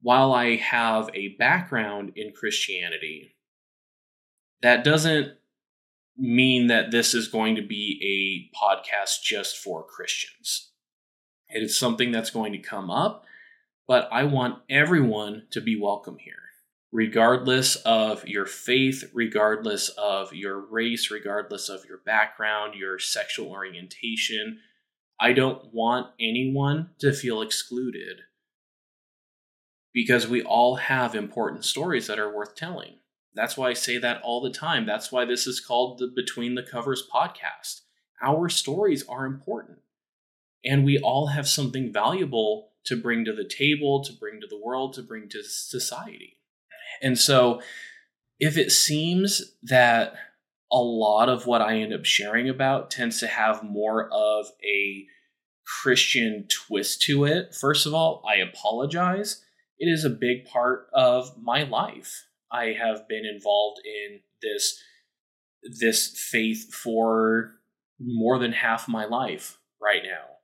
while 0.00 0.32
I 0.32 0.56
have 0.56 1.10
a 1.14 1.36
background 1.38 2.12
in 2.16 2.32
Christianity, 2.32 3.36
that 4.62 4.84
doesn't 4.84 5.32
mean 6.16 6.66
that 6.68 6.90
this 6.90 7.14
is 7.14 7.28
going 7.28 7.56
to 7.56 7.62
be 7.62 8.50
a 8.52 8.56
podcast 8.56 9.22
just 9.22 9.56
for 9.56 9.84
Christians. 9.84 10.70
It 11.48 11.62
is 11.62 11.78
something 11.78 12.12
that's 12.12 12.30
going 12.30 12.52
to 12.52 12.58
come 12.58 12.90
up, 12.90 13.24
but 13.86 14.08
I 14.12 14.24
want 14.24 14.62
everyone 14.68 15.44
to 15.52 15.60
be 15.60 15.80
welcome 15.80 16.18
here, 16.18 16.34
regardless 16.92 17.76
of 17.76 18.26
your 18.26 18.46
faith, 18.46 19.04
regardless 19.14 19.88
of 19.90 20.32
your 20.32 20.58
race, 20.58 21.10
regardless 21.10 21.68
of 21.68 21.84
your 21.88 21.98
background, 22.04 22.74
your 22.74 22.98
sexual 22.98 23.50
orientation. 23.50 24.58
I 25.20 25.32
don't 25.32 25.72
want 25.72 26.08
anyone 26.20 26.90
to 26.98 27.12
feel 27.12 27.42
excluded 27.42 28.20
because 29.98 30.28
we 30.28 30.40
all 30.40 30.76
have 30.76 31.16
important 31.16 31.64
stories 31.64 32.06
that 32.06 32.20
are 32.20 32.32
worth 32.32 32.54
telling. 32.54 33.00
That's 33.34 33.56
why 33.56 33.70
I 33.70 33.72
say 33.72 33.98
that 33.98 34.22
all 34.22 34.40
the 34.40 34.48
time. 34.48 34.86
That's 34.86 35.10
why 35.10 35.24
this 35.24 35.44
is 35.44 35.58
called 35.58 35.98
the 35.98 36.06
Between 36.06 36.54
the 36.54 36.62
Covers 36.62 37.02
podcast. 37.12 37.80
our 38.22 38.48
stories 38.48 39.04
are 39.08 39.26
important. 39.26 39.78
And 40.64 40.84
we 40.84 41.00
all 41.00 41.28
have 41.28 41.48
something 41.48 41.92
valuable 41.92 42.70
to 42.84 42.94
bring 42.94 43.24
to 43.24 43.32
the 43.32 43.42
table, 43.42 44.04
to 44.04 44.12
bring 44.12 44.40
to 44.40 44.46
the 44.46 44.60
world, 44.64 44.92
to 44.94 45.02
bring 45.02 45.28
to 45.30 45.42
society. 45.42 46.36
And 47.02 47.18
so, 47.18 47.60
if 48.38 48.56
it 48.56 48.70
seems 48.70 49.56
that 49.64 50.14
a 50.70 50.78
lot 50.78 51.28
of 51.28 51.44
what 51.44 51.60
I 51.60 51.80
end 51.80 51.92
up 51.92 52.04
sharing 52.04 52.48
about 52.48 52.92
tends 52.92 53.18
to 53.18 53.26
have 53.26 53.64
more 53.64 54.08
of 54.12 54.46
a 54.62 55.06
Christian 55.64 56.46
twist 56.48 57.02
to 57.02 57.24
it, 57.24 57.52
first 57.52 57.84
of 57.84 57.94
all, 57.94 58.22
I 58.24 58.36
apologize. 58.36 59.44
It 59.78 59.86
is 59.86 60.04
a 60.04 60.10
big 60.10 60.44
part 60.46 60.88
of 60.92 61.40
my 61.40 61.62
life. 61.62 62.26
I 62.50 62.76
have 62.80 63.08
been 63.08 63.24
involved 63.24 63.80
in 63.84 64.20
this 64.42 64.82
this 65.62 66.16
faith 66.16 66.72
for 66.72 67.52
more 68.00 68.38
than 68.38 68.52
half 68.52 68.88
my 68.88 69.04
life 69.04 69.58
right 69.82 70.02
now. 70.04 70.36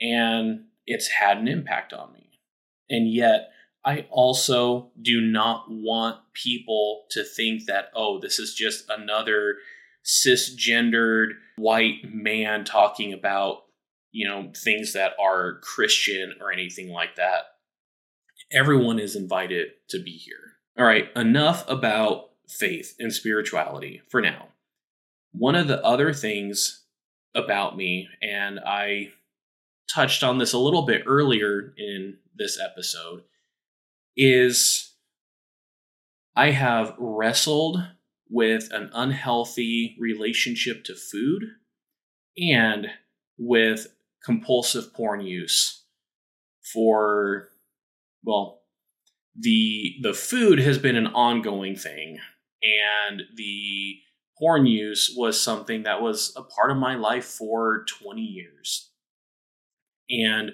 And 0.00 0.64
it's 0.86 1.08
had 1.08 1.38
an 1.38 1.48
impact 1.48 1.92
on 1.92 2.12
me. 2.12 2.30
And 2.88 3.12
yet, 3.12 3.50
I 3.84 4.06
also 4.10 4.90
do 5.00 5.20
not 5.20 5.66
want 5.68 6.18
people 6.32 7.04
to 7.10 7.24
think 7.24 7.66
that, 7.66 7.90
oh, 7.94 8.18
this 8.18 8.38
is 8.38 8.54
just 8.54 8.88
another 8.88 9.56
cisgendered 10.04 11.32
white 11.56 12.12
man 12.12 12.64
talking 12.64 13.12
about, 13.12 13.64
you 14.10 14.26
know, 14.26 14.50
things 14.56 14.94
that 14.94 15.12
are 15.20 15.60
Christian 15.62 16.34
or 16.40 16.50
anything 16.50 16.90
like 16.90 17.16
that. 17.16 17.44
Everyone 18.50 18.98
is 18.98 19.14
invited 19.14 19.68
to 19.88 20.02
be 20.02 20.12
here. 20.12 20.56
All 20.78 20.84
right, 20.84 21.08
enough 21.16 21.68
about 21.68 22.30
faith 22.48 22.94
and 22.98 23.12
spirituality 23.12 24.00
for 24.08 24.20
now. 24.20 24.48
One 25.32 25.54
of 25.54 25.68
the 25.68 25.84
other 25.84 26.14
things 26.14 26.84
about 27.34 27.76
me, 27.76 28.08
and 28.22 28.58
I 28.64 29.12
touched 29.92 30.22
on 30.22 30.38
this 30.38 30.52
a 30.52 30.58
little 30.58 30.82
bit 30.82 31.02
earlier 31.06 31.74
in 31.76 32.18
this 32.34 32.58
episode, 32.58 33.22
is 34.16 34.94
I 36.34 36.52
have 36.52 36.94
wrestled 36.98 37.82
with 38.30 38.70
an 38.72 38.90
unhealthy 38.92 39.96
relationship 39.98 40.84
to 40.84 40.94
food 40.94 41.44
and 42.38 42.88
with 43.36 43.88
compulsive 44.24 44.92
porn 44.94 45.20
use 45.20 45.84
for 46.72 47.47
well 48.28 48.60
the 49.34 49.96
the 50.02 50.12
food 50.12 50.58
has 50.58 50.78
been 50.78 50.96
an 50.96 51.06
ongoing 51.08 51.74
thing 51.74 52.18
and 52.62 53.22
the 53.36 53.96
porn 54.38 54.66
use 54.66 55.14
was 55.16 55.40
something 55.40 55.84
that 55.84 56.02
was 56.02 56.32
a 56.36 56.42
part 56.42 56.70
of 56.70 56.76
my 56.76 56.94
life 56.94 57.24
for 57.24 57.84
20 58.00 58.20
years. 58.20 58.90
And 60.10 60.52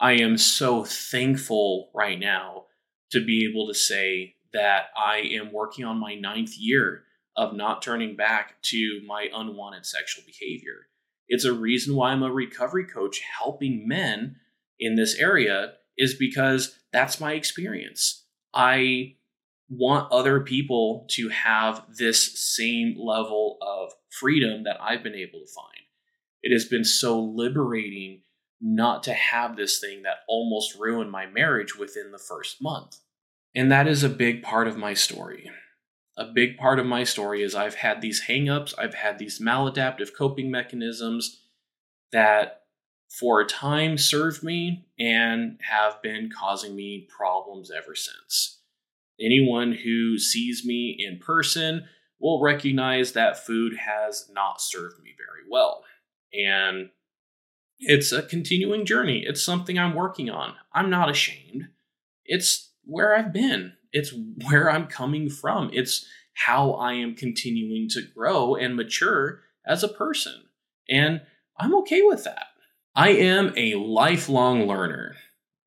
i 0.00 0.12
am 0.12 0.36
so 0.36 0.84
thankful 0.84 1.90
right 1.94 2.18
now 2.18 2.64
to 3.12 3.24
be 3.24 3.48
able 3.48 3.68
to 3.68 3.74
say 3.74 4.34
that 4.52 4.86
i 4.96 5.18
am 5.18 5.52
working 5.52 5.84
on 5.84 6.00
my 6.00 6.14
ninth 6.14 6.56
year 6.58 7.04
of 7.36 7.54
not 7.54 7.82
turning 7.82 8.16
back 8.16 8.60
to 8.62 9.00
my 9.06 9.28
unwanted 9.34 9.84
sexual 9.84 10.22
behavior. 10.24 10.86
It's 11.28 11.44
a 11.44 11.52
reason 11.52 11.94
why 11.94 12.10
i'm 12.10 12.22
a 12.22 12.32
recovery 12.32 12.86
coach 12.86 13.20
helping 13.38 13.86
men 13.86 14.36
in 14.80 14.96
this 14.96 15.14
area 15.16 15.74
is 15.96 16.14
because 16.14 16.78
that's 16.94 17.20
my 17.20 17.32
experience 17.34 18.24
i 18.54 19.14
want 19.68 20.12
other 20.12 20.40
people 20.40 21.06
to 21.10 21.28
have 21.28 21.84
this 21.96 22.38
same 22.56 22.96
level 22.98 23.58
of 23.60 23.92
freedom 24.10 24.64
that 24.64 24.76
I've 24.80 25.02
been 25.02 25.14
able 25.14 25.40
to 25.40 25.52
find. 25.52 25.80
It 26.42 26.52
has 26.52 26.66
been 26.66 26.84
so 26.84 27.20
liberating 27.20 28.22
not 28.60 29.02
to 29.04 29.12
have 29.12 29.56
this 29.56 29.78
thing 29.78 30.02
that 30.02 30.18
almost 30.28 30.78
ruined 30.78 31.10
my 31.10 31.26
marriage 31.26 31.76
within 31.76 32.12
the 32.12 32.18
first 32.18 32.62
month. 32.62 32.98
And 33.54 33.70
that 33.70 33.86
is 33.86 34.02
a 34.02 34.08
big 34.08 34.42
part 34.42 34.68
of 34.68 34.76
my 34.76 34.94
story. 34.94 35.50
A 36.16 36.26
big 36.26 36.56
part 36.56 36.78
of 36.78 36.86
my 36.86 37.04
story 37.04 37.42
is 37.42 37.54
I've 37.54 37.74
had 37.74 38.00
these 38.00 38.26
hangups, 38.28 38.74
I've 38.78 38.94
had 38.94 39.18
these 39.18 39.40
maladaptive 39.40 40.10
coping 40.16 40.50
mechanisms 40.50 41.42
that 42.12 42.62
for 43.18 43.40
a 43.40 43.46
time 43.46 43.96
served 43.96 44.42
me 44.42 44.86
and 44.98 45.58
have 45.62 46.02
been 46.02 46.30
causing 46.36 46.74
me 46.74 47.06
problems 47.16 47.70
ever 47.70 47.94
since. 47.94 48.60
Anyone 49.20 49.72
who 49.72 50.18
sees 50.18 50.64
me 50.64 50.96
in 50.98 51.18
person 51.18 51.84
will 52.18 52.42
recognize 52.42 53.12
that 53.12 53.44
food 53.44 53.76
has 53.76 54.28
not 54.32 54.60
served 54.60 55.00
me 55.02 55.10
very 55.16 55.48
well. 55.48 55.84
And 56.32 56.90
it's 57.78 58.10
a 58.10 58.22
continuing 58.22 58.84
journey. 58.84 59.24
It's 59.24 59.42
something 59.42 59.78
I'm 59.78 59.94
working 59.94 60.28
on. 60.30 60.54
I'm 60.72 60.90
not 60.90 61.10
ashamed. 61.10 61.68
It's 62.24 62.72
where 62.84 63.16
I've 63.16 63.32
been, 63.32 63.74
it's 63.92 64.12
where 64.48 64.70
I'm 64.70 64.86
coming 64.86 65.30
from. 65.30 65.70
It's 65.72 66.06
how 66.32 66.72
I 66.72 66.94
am 66.94 67.14
continuing 67.14 67.88
to 67.90 68.02
grow 68.02 68.56
and 68.56 68.74
mature 68.74 69.42
as 69.64 69.84
a 69.84 69.88
person. 69.88 70.46
And 70.88 71.20
I'm 71.56 71.74
okay 71.76 72.02
with 72.02 72.24
that. 72.24 72.46
I 72.96 73.08
am 73.08 73.52
a 73.56 73.74
lifelong 73.74 74.68
learner 74.68 75.16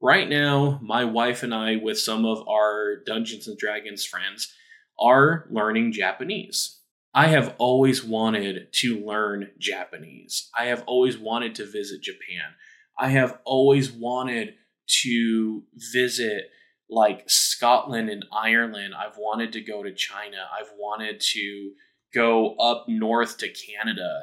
right 0.02 0.30
now, 0.30 0.80
my 0.82 1.04
wife 1.04 1.44
and 1.44 1.54
I, 1.54 1.76
with 1.76 2.00
some 2.00 2.26
of 2.26 2.48
our 2.48 3.04
Dungeons 3.06 3.50
and 3.50 3.58
Dragons 3.58 4.06
friends, 4.06 4.54
are 4.98 5.46
learning 5.52 5.92
Japanese. 5.92 6.80
I 7.14 7.28
have 7.28 7.54
always 7.58 8.02
wanted 8.02 8.72
to 8.76 9.06
learn 9.06 9.50
Japanese. 9.60 10.50
I 10.58 10.68
have 10.68 10.86
always 10.88 11.18
wanted 11.18 11.56
to 11.56 11.70
visit 11.70 12.02
Japan. 12.02 12.54
I 12.98 13.10
have 13.10 13.40
always 13.44 13.92
wanted 13.92 14.54
to 15.02 15.64
visit 15.94 16.44
like 16.90 17.30
Scotland 17.30 18.10
and 18.10 18.24
Ireland. 18.32 18.94
I've 18.96 19.18
wanted 19.18 19.52
to 19.54 19.62
go 19.62 19.84
to 19.84 19.94
China. 19.94 20.38
I've 20.58 20.72
wanted 20.78 21.20
to 21.34 21.72
go 22.14 22.56
up 22.56 22.86
north 22.88 23.38
to 23.40 23.50
Canada. 23.50 24.22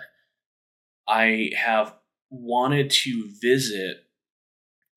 I 1.07 1.51
have 1.55 1.95
wanted 2.35 2.91
to 2.91 3.31
visit 3.41 4.05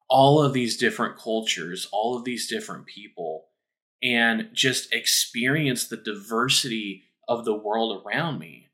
all 0.10 0.42
of 0.42 0.54
these 0.54 0.78
different 0.78 1.18
cultures, 1.18 1.88
all 1.92 2.18
of 2.18 2.24
these 2.24 2.48
different 2.48 2.86
people, 2.86 3.46
and 4.02 4.50
just 4.54 4.94
experience 4.94 5.88
the 5.88 5.98
diversity 5.98 7.04
of 7.28 7.46
the 7.46 7.56
world 7.56 8.04
around 8.06 8.40
me. 8.40 8.68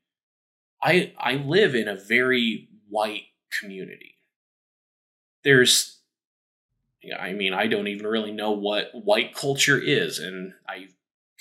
I 0.82 1.12
I 1.18 1.34
live 1.34 1.74
in 1.74 1.88
a 1.88 1.96
very 1.96 2.68
white 2.88 3.24
community. 3.60 4.14
There's 5.42 6.00
I 7.18 7.32
mean, 7.32 7.52
I 7.52 7.66
don't 7.66 7.88
even 7.88 8.06
really 8.06 8.32
know 8.32 8.52
what 8.52 8.90
white 8.92 9.34
culture 9.34 9.78
is, 9.78 10.18
and 10.18 10.54
I 10.68 10.88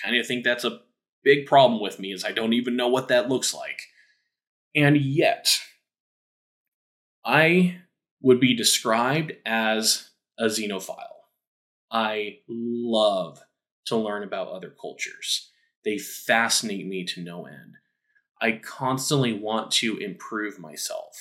kind 0.01 0.17
of 0.17 0.27
think 0.27 0.43
that's 0.43 0.65
a 0.65 0.81
big 1.23 1.45
problem 1.45 1.81
with 1.81 1.99
me 1.99 2.11
is 2.11 2.25
I 2.25 2.31
don't 2.31 2.53
even 2.53 2.75
know 2.75 2.89
what 2.89 3.07
that 3.07 3.29
looks 3.29 3.53
like. 3.53 3.79
And 4.75 4.97
yet, 4.97 5.57
I 7.25 7.77
would 8.21 8.39
be 8.39 8.55
described 8.55 9.33
as 9.45 10.09
a 10.37 10.45
xenophile. 10.45 10.97
I 11.91 12.39
love 12.47 13.39
to 13.85 13.95
learn 13.95 14.23
about 14.23 14.47
other 14.47 14.73
cultures. 14.79 15.51
They 15.85 15.97
fascinate 15.97 16.87
me 16.87 17.05
to 17.05 17.21
no 17.21 17.45
end. 17.45 17.75
I 18.41 18.53
constantly 18.63 19.33
want 19.33 19.71
to 19.73 19.97
improve 19.97 20.59
myself. 20.59 21.15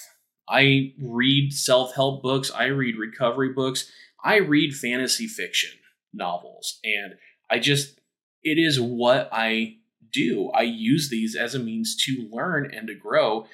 I 0.48 0.94
read 1.00 1.52
self 1.52 1.94
help 1.94 2.22
books, 2.22 2.50
I 2.50 2.66
read 2.66 2.96
recovery 2.96 3.52
books, 3.52 3.90
I 4.24 4.36
read 4.36 4.74
fantasy 4.74 5.26
fiction 5.26 5.70
novels, 6.12 6.78
and 6.84 7.14
I 7.50 7.58
just, 7.58 8.00
it 8.42 8.58
is 8.58 8.80
what 8.80 9.28
I 9.32 9.76
do. 10.12 10.50
I 10.50 10.62
use 10.62 11.08
these 11.08 11.36
as 11.36 11.54
a 11.54 11.58
means 11.58 11.96
to 12.04 12.28
learn 12.30 12.72
and 12.74 12.88
to 12.88 12.94
grow 12.94 13.46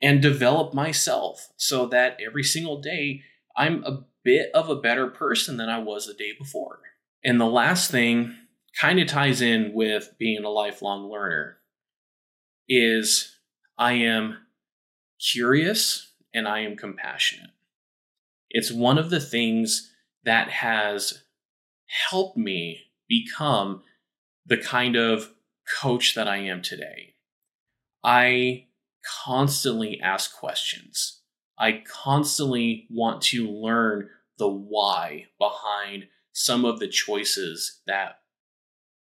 and 0.00 0.22
develop 0.22 0.74
myself 0.74 1.48
so 1.56 1.86
that 1.86 2.18
every 2.24 2.44
single 2.44 2.80
day 2.80 3.22
I'm 3.56 3.82
a 3.84 4.04
bit 4.24 4.50
of 4.54 4.68
a 4.68 4.76
better 4.76 5.08
person 5.08 5.56
than 5.56 5.68
I 5.68 5.78
was 5.78 6.06
the 6.06 6.14
day 6.14 6.32
before. 6.38 6.80
And 7.24 7.40
the 7.40 7.46
last 7.46 7.90
thing 7.90 8.34
kind 8.80 9.00
of 9.00 9.08
ties 9.08 9.42
in 9.42 9.72
with 9.74 10.14
being 10.18 10.44
a 10.44 10.50
lifelong 10.50 11.10
learner 11.10 11.58
is 12.68 13.36
I 13.76 13.94
am 13.94 14.38
curious 15.20 16.12
and 16.32 16.46
I 16.46 16.60
am 16.60 16.76
compassionate. 16.76 17.50
It's 18.50 18.72
one 18.72 18.98
of 18.98 19.10
the 19.10 19.20
things 19.20 19.92
that 20.24 20.50
has 20.50 21.22
helped 22.10 22.36
me 22.36 22.80
become 23.08 23.82
the 24.46 24.58
kind 24.58 24.96
of 24.96 25.30
coach 25.80 26.14
that 26.14 26.28
I 26.28 26.38
am 26.38 26.62
today. 26.62 27.14
I 28.04 28.67
constantly 29.24 30.00
ask 30.00 30.36
questions. 30.36 31.20
I 31.58 31.82
constantly 31.86 32.86
want 32.90 33.22
to 33.22 33.48
learn 33.48 34.10
the 34.38 34.48
why 34.48 35.26
behind 35.38 36.08
some 36.32 36.64
of 36.64 36.78
the 36.78 36.88
choices 36.88 37.80
that 37.86 38.20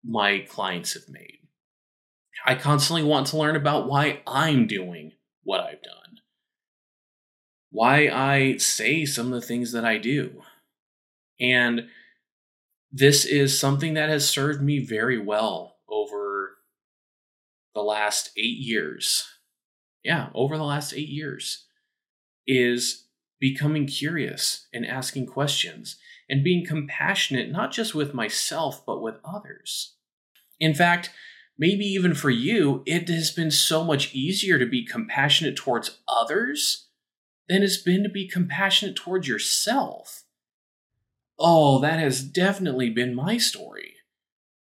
my 0.04 0.39
clients 0.39 0.93
have 0.93 1.10
made. 1.10 1.39
I 2.45 2.56
constantly 2.56 3.04
want 3.04 3.28
to 3.28 3.38
learn 3.38 3.58
about 3.58 3.88
why 3.89 4.21
I'm 4.25 4.67
doing 4.67 5.12
what 5.43 5.60
I've 5.60 5.82
done. 5.84 6.19
why 7.71 8.08
I 8.08 8.58
say 8.58 9.06
some 9.06 9.28
of 9.28 9.41
the 9.41 9.45
things 9.45 9.71
that 9.71 9.86
I 9.86 9.97
do. 9.97 10.41
And 11.39 11.88
this 12.91 13.25
is 13.25 13.60
something 13.60 13.93
that 13.93 14.10
has 14.10 14.28
served 14.28 14.62
me 14.62 14.80
very 14.84 15.19
well 15.19 15.78
over 15.88 16.58
the 17.75 17.82
last 17.82 18.32
eight 18.36 18.58
years. 18.58 19.28
Yeah, 20.03 20.29
over 20.33 20.57
the 20.57 20.63
last 20.63 20.93
eight 20.93 21.09
years 21.09 21.65
is 22.47 23.05
becoming 23.39 23.88
curious 23.88 24.67
and 24.73 24.85
asking 24.85 25.27
questions 25.27 25.97
and 26.29 26.43
being 26.43 26.65
compassionate, 26.65 27.51
not 27.51 27.71
just 27.71 27.95
with 27.95 28.13
myself, 28.13 28.85
but 28.85 29.01
with 29.01 29.15
others. 29.23 29.95
In 30.59 30.73
fact, 30.73 31.12
maybe 31.57 31.85
even 31.85 32.13
for 32.13 32.29
you, 32.29 32.83
it 32.85 33.09
has 33.09 33.31
been 33.31 33.51
so 33.51 33.83
much 33.83 34.13
easier 34.13 34.59
to 34.59 34.65
be 34.65 34.85
compassionate 34.85 35.55
towards 35.55 35.99
others 36.07 36.88
than 37.47 37.63
it's 37.63 37.77
been 37.77 38.03
to 38.03 38.09
be 38.09 38.27
compassionate 38.27 38.95
towards 38.95 39.27
yourself. 39.27 40.23
Oh, 41.39 41.79
that 41.79 41.99
has 41.99 42.21
definitely 42.23 42.89
been 42.89 43.15
my 43.15 43.38
story. 43.38 43.88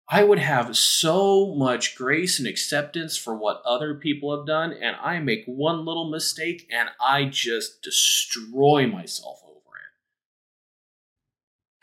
I 0.08 0.22
would 0.22 0.38
have 0.38 0.76
so 0.76 1.54
much 1.54 1.96
grace 1.96 2.38
and 2.38 2.46
acceptance 2.46 3.16
for 3.16 3.34
what 3.34 3.62
other 3.64 3.94
people 3.94 4.36
have 4.36 4.46
done, 4.46 4.72
and 4.72 4.96
I 4.96 5.18
make 5.18 5.44
one 5.46 5.86
little 5.86 6.10
mistake 6.10 6.68
and 6.70 6.90
I 7.00 7.24
just 7.24 7.82
destroy 7.82 8.86
myself 8.86 9.40
over 9.44 9.60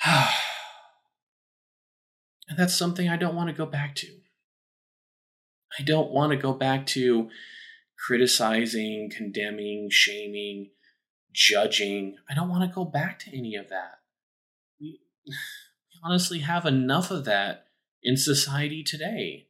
it. 0.05 0.27
and 2.47 2.60
that's 2.60 2.75
something 2.75 3.10
I 3.10 3.17
don't 3.17 3.36
want 3.36 3.49
to 3.49 3.55
go 3.55 3.65
back 3.65 3.95
to. 3.95 4.07
I 5.79 5.84
don't 5.84 6.12
want 6.12 6.31
to 6.31 6.38
go 6.38 6.53
back 6.53 6.86
to 6.88 7.29
criticizing, 7.97 9.10
condemning, 9.15 9.89
shaming, 9.89 10.69
judging. 11.31 12.17
I 12.29 12.36
don't 12.36 12.49
want 12.49 12.69
to 12.69 12.75
go 12.75 12.86
back 12.86 13.17
to 13.19 13.36
any 13.36 13.55
of 13.55 13.69
that. 13.69 13.99
We, 14.79 14.99
honestly 16.03 16.39
have 16.39 16.65
enough 16.65 17.10
of 17.10 17.25
that 17.25 17.67
in 18.04 18.18
society 18.18 18.84
today. 18.84 19.48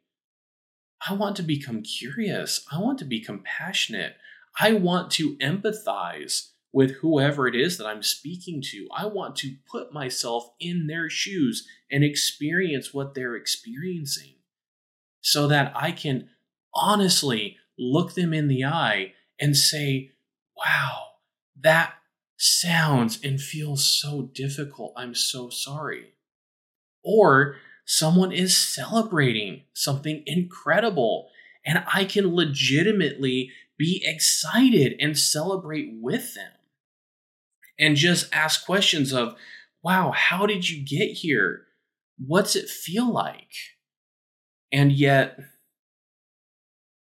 I 1.08 1.14
want 1.14 1.36
to 1.38 1.44
become 1.44 1.82
curious. 1.82 2.66
I 2.72 2.80
want 2.80 3.00
to 3.00 3.06
be 3.06 3.20
compassionate. 3.20 4.16
I 4.60 4.74
want 4.74 5.12
to 5.12 5.36
empathize 5.38 6.50
with 6.74 6.92
whoever 6.98 7.48
it 7.48 7.56
is 7.56 7.78
that 7.78 7.88
I'm 7.88 8.04
speaking 8.04 8.62
to. 8.72 8.88
I 8.96 9.06
want 9.06 9.36
to 9.38 9.56
put 9.70 9.94
myself 9.94 10.50
in 10.60 10.88
their 10.88 11.10
shoes 11.10 11.68
and 11.92 12.04
experience 12.04 12.94
what 12.94 13.14
they're 13.14 13.36
experiencing 13.36 14.36
so 15.22 15.48
that 15.48 15.72
I 15.76 15.92
can 15.92 16.30
honestly 16.74 17.58
look 17.78 18.14
them 18.14 18.34
in 18.34 18.48
the 18.48 18.64
eye 18.64 19.14
and 19.40 19.58
say, 19.58 20.12
wow, 20.56 21.00
that 21.60 21.96
sounds 22.38 23.20
and 23.24 23.42
feels 23.42 23.84
so 23.84 24.30
difficult. 24.34 24.94
I'm 24.96 25.16
so 25.16 25.50
sorry. 25.50 26.14
Or 27.04 27.58
someone 27.86 28.32
is 28.32 28.56
celebrating 28.56 29.64
something 29.74 30.24
incredible, 30.26 31.30
and 31.66 31.84
I 31.94 32.06
can 32.06 32.36
legitimately 32.36 33.52
be 33.78 34.02
excited 34.06 34.96
and 35.00 35.18
celebrate 35.18 35.90
with 36.00 36.36
them. 36.36 36.52
And 37.80 37.96
just 37.96 38.34
ask 38.34 38.66
questions 38.66 39.12
of, 39.12 39.36
wow, 39.84 40.12
how 40.12 40.46
did 40.46 40.70
you 40.70 40.86
get 40.86 41.14
here? 41.14 41.66
What's 42.18 42.56
it 42.56 42.70
feel 42.70 43.12
like? 43.12 43.52
And 44.72 44.92
yet, 44.92 45.40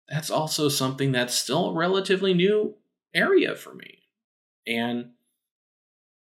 that's 0.09 0.31
also 0.31 0.69
something 0.69 1.13
that's 1.13 1.35
still 1.35 1.71
a 1.71 1.75
relatively 1.75 2.33
new 2.33 2.77
area 3.13 3.55
for 3.57 3.75
me. 3.75 3.99
And 4.67 5.11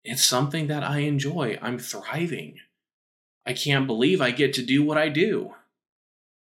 it's 0.04 0.24
something 0.24 0.66
that 0.66 0.82
I 0.82 0.98
enjoy. 1.00 1.58
I'm 1.62 1.78
thriving. 1.78 2.56
I 3.44 3.52
can't 3.52 3.86
believe 3.86 4.20
I 4.20 4.30
get 4.30 4.54
to 4.54 4.62
do 4.62 4.82
what 4.82 4.98
I 4.98 5.08
do. 5.08 5.54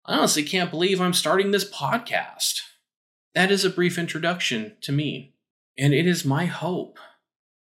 I 0.05 0.17
honestly 0.17 0.43
can't 0.43 0.71
believe 0.71 0.99
I'm 0.99 1.13
starting 1.13 1.51
this 1.51 1.69
podcast. 1.69 2.61
That 3.33 3.51
is 3.51 3.63
a 3.63 3.69
brief 3.69 3.97
introduction 3.97 4.75
to 4.81 4.91
me. 4.91 5.35
And 5.77 5.93
it 5.93 6.05
is 6.05 6.25
my 6.25 6.45
hope 6.45 6.99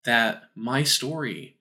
that 0.04 0.44
my 0.54 0.82
story 0.82 1.58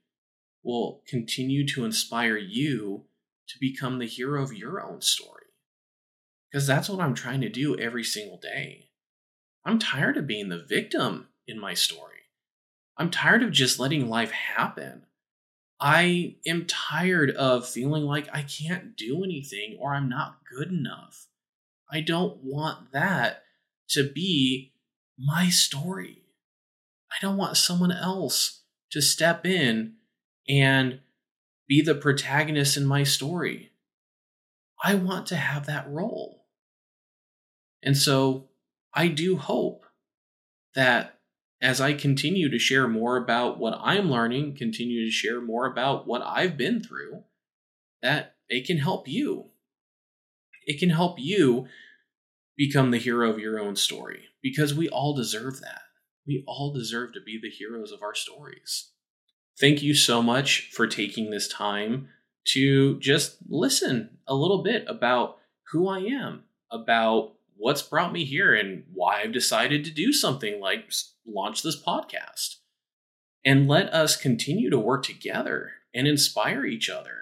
will 0.64 1.02
continue 1.08 1.66
to 1.68 1.86
inspire 1.86 2.38
you 2.38 3.06
to 3.48 3.60
become 3.60 4.00
the 4.00 4.06
hero 4.08 4.44
of 4.44 4.54
your 4.54 4.82
own 4.82 5.02
story. 5.02 5.46
Because 6.52 6.66
that's 6.66 6.90
what 6.90 7.00
I'm 7.00 7.14
trying 7.14 7.42
to 7.42 7.50
do 7.50 7.78
every 7.78 8.04
single 8.04 8.38
day. 8.38 8.90
I'm 9.66 9.80
tired 9.80 10.18
of 10.18 10.28
being 10.28 10.50
the 10.50 10.64
victim 10.64 11.28
in 11.48 11.60
my 11.60 11.74
story. 11.74 12.20
I'm 12.98 13.12
tired 13.12 13.44
of 13.44 13.52
just 13.52 13.80
letting 13.80 14.10
life 14.10 14.32
happen. 14.32 15.04
I 15.80 16.36
am 16.46 16.66
tired 16.66 17.32
of 17.32 17.68
feeling 17.68 18.04
like 18.04 18.28
I 18.34 18.42
can't 18.42 18.98
do 18.98 19.24
anything 19.24 19.78
or 19.80 19.94
I'm 19.94 20.10
not 20.10 20.40
good 20.52 20.70
enough. 20.70 21.28
I 21.92 22.02
don't 22.02 22.44
want 22.44 22.92
that 22.92 23.44
to 23.90 24.10
be 24.10 24.74
my 25.18 25.50
story. 25.50 26.24
I 27.12 27.16
don't 27.22 27.38
want 27.38 27.58
someone 27.58 27.92
else 27.92 28.62
to 28.92 29.02
step 29.02 29.46
in 29.46 29.96
and 30.48 31.00
be 31.68 31.82
the 31.82 31.96
protagonist 31.96 32.76
in 32.76 32.86
my 32.86 33.04
story. 33.04 33.72
I 34.84 34.96
want 34.96 35.28
to 35.28 35.36
have 35.36 35.66
that 35.66 35.90
role. 35.90 36.46
And 37.82 37.96
so 37.96 38.50
I 38.94 39.08
do 39.08 39.38
hope 39.38 39.86
that 40.76 41.19
as 41.62 41.82
I 41.82 41.94
continue 41.94 42.50
to 42.50 42.60
share 42.60 42.88
more 42.88 43.18
about 43.18 43.60
what 43.60 43.78
I'm 43.82 44.10
learning, 44.10 44.56
continue 44.56 45.06
to 45.06 45.12
share 45.12 45.42
more 45.42 45.66
about 45.66 46.08
what 46.08 46.22
I've 46.22 46.58
been 46.58 46.82
through, 46.82 47.24
that 48.02 48.36
it 48.48 48.66
can 48.66 48.78
help 48.78 49.08
you. 49.08 49.46
It 50.66 50.80
can 50.80 50.90
help 50.90 51.20
you 51.20 51.68
become 52.56 52.92
the 52.92 52.98
hero 52.98 53.30
of 53.30 53.40
your 53.40 53.60
own 53.60 53.76
story 53.76 54.26
because 54.42 54.74
we 54.74 54.88
all 54.90 55.16
deserve 55.16 55.60
that. 55.62 55.82
We 56.26 56.44
all 56.48 56.74
deserve 56.74 57.14
to 57.14 57.22
be 57.22 57.40
the 57.42 57.50
heroes 57.50 57.92
of 57.92 58.04
our 58.04 58.16
stories. 58.16 58.92
Thank 59.60 59.82
you 59.82 59.94
so 59.94 60.22
much 60.22 60.70
for 60.72 60.88
taking 60.88 61.32
this 61.32 61.48
time 61.48 62.10
to 62.50 63.00
just 63.00 63.38
listen 63.50 64.20
a 64.28 64.36
little 64.36 64.64
bit 64.64 64.86
about 64.88 65.38
who 65.72 65.88
I 65.88 66.00
am, 66.00 66.44
about 66.72 67.34
what's 67.60 67.82
brought 67.82 68.14
me 68.14 68.24
here 68.24 68.56
and 68.56 68.84
why 68.94 69.22
I've 69.22 69.34
decided 69.34 69.84
to 69.84 69.92
do 69.92 70.14
something 70.14 70.60
like 70.62 70.92
launch 71.28 71.62
this 71.62 71.82
podcast. 71.82 72.56
And 73.46 73.68
let 73.68 73.94
us 73.94 74.16
continue 74.16 74.70
to 74.70 74.80
work 74.80 75.04
together 75.04 75.72
and 75.94 76.08
inspire 76.08 76.66
each 76.66 76.90
other 76.90 77.16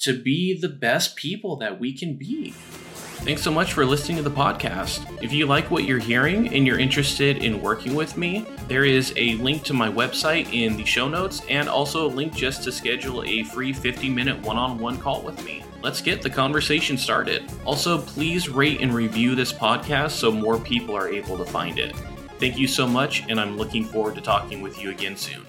to 0.00 0.22
be 0.22 0.58
the 0.58 0.68
best 0.68 1.16
people 1.16 1.56
that 1.56 1.80
we 1.80 1.96
can 1.96 2.16
be. 2.16 2.50
Thanks 2.50 3.42
so 3.42 3.50
much 3.50 3.72
for 3.72 3.84
listening 3.84 4.18
to 4.18 4.22
the 4.22 4.30
podcast. 4.30 5.22
If 5.22 5.32
you 5.32 5.46
like 5.46 5.70
what 5.70 5.84
you're 5.84 5.98
hearing 5.98 6.52
and 6.54 6.66
you're 6.66 6.78
interested 6.78 7.38
in 7.38 7.62
working 7.62 7.94
with 7.94 8.16
me, 8.16 8.46
there 8.68 8.84
is 8.84 9.12
a 9.16 9.34
link 9.36 9.64
to 9.64 9.74
my 9.74 9.90
website 9.90 10.52
in 10.52 10.76
the 10.76 10.84
show 10.84 11.08
notes 11.08 11.42
and 11.48 11.68
also 11.68 12.06
a 12.06 12.08
link 12.08 12.34
just 12.34 12.62
to 12.64 12.72
schedule 12.72 13.24
a 13.24 13.42
free 13.44 13.72
50 13.72 14.10
minute 14.10 14.40
one 14.42 14.56
on 14.56 14.78
one 14.78 14.98
call 14.98 15.22
with 15.22 15.42
me 15.44 15.64
let's 15.86 16.02
get 16.02 16.20
the 16.20 16.28
conversation 16.28 16.98
started. 16.98 17.48
Also, 17.64 17.96
please 17.96 18.48
rate 18.48 18.80
and 18.80 18.92
review 18.92 19.36
this 19.36 19.52
podcast 19.52 20.10
so 20.10 20.32
more 20.32 20.58
people 20.58 20.96
are 20.96 21.08
able 21.08 21.38
to 21.38 21.44
find 21.44 21.78
it. 21.78 21.94
Thank 22.40 22.58
you 22.58 22.66
so 22.66 22.88
much, 22.88 23.22
and 23.28 23.40
I'm 23.40 23.56
looking 23.56 23.84
forward 23.84 24.16
to 24.16 24.20
talking 24.20 24.62
with 24.62 24.82
you 24.82 24.90
again 24.90 25.16
soon. 25.16 25.46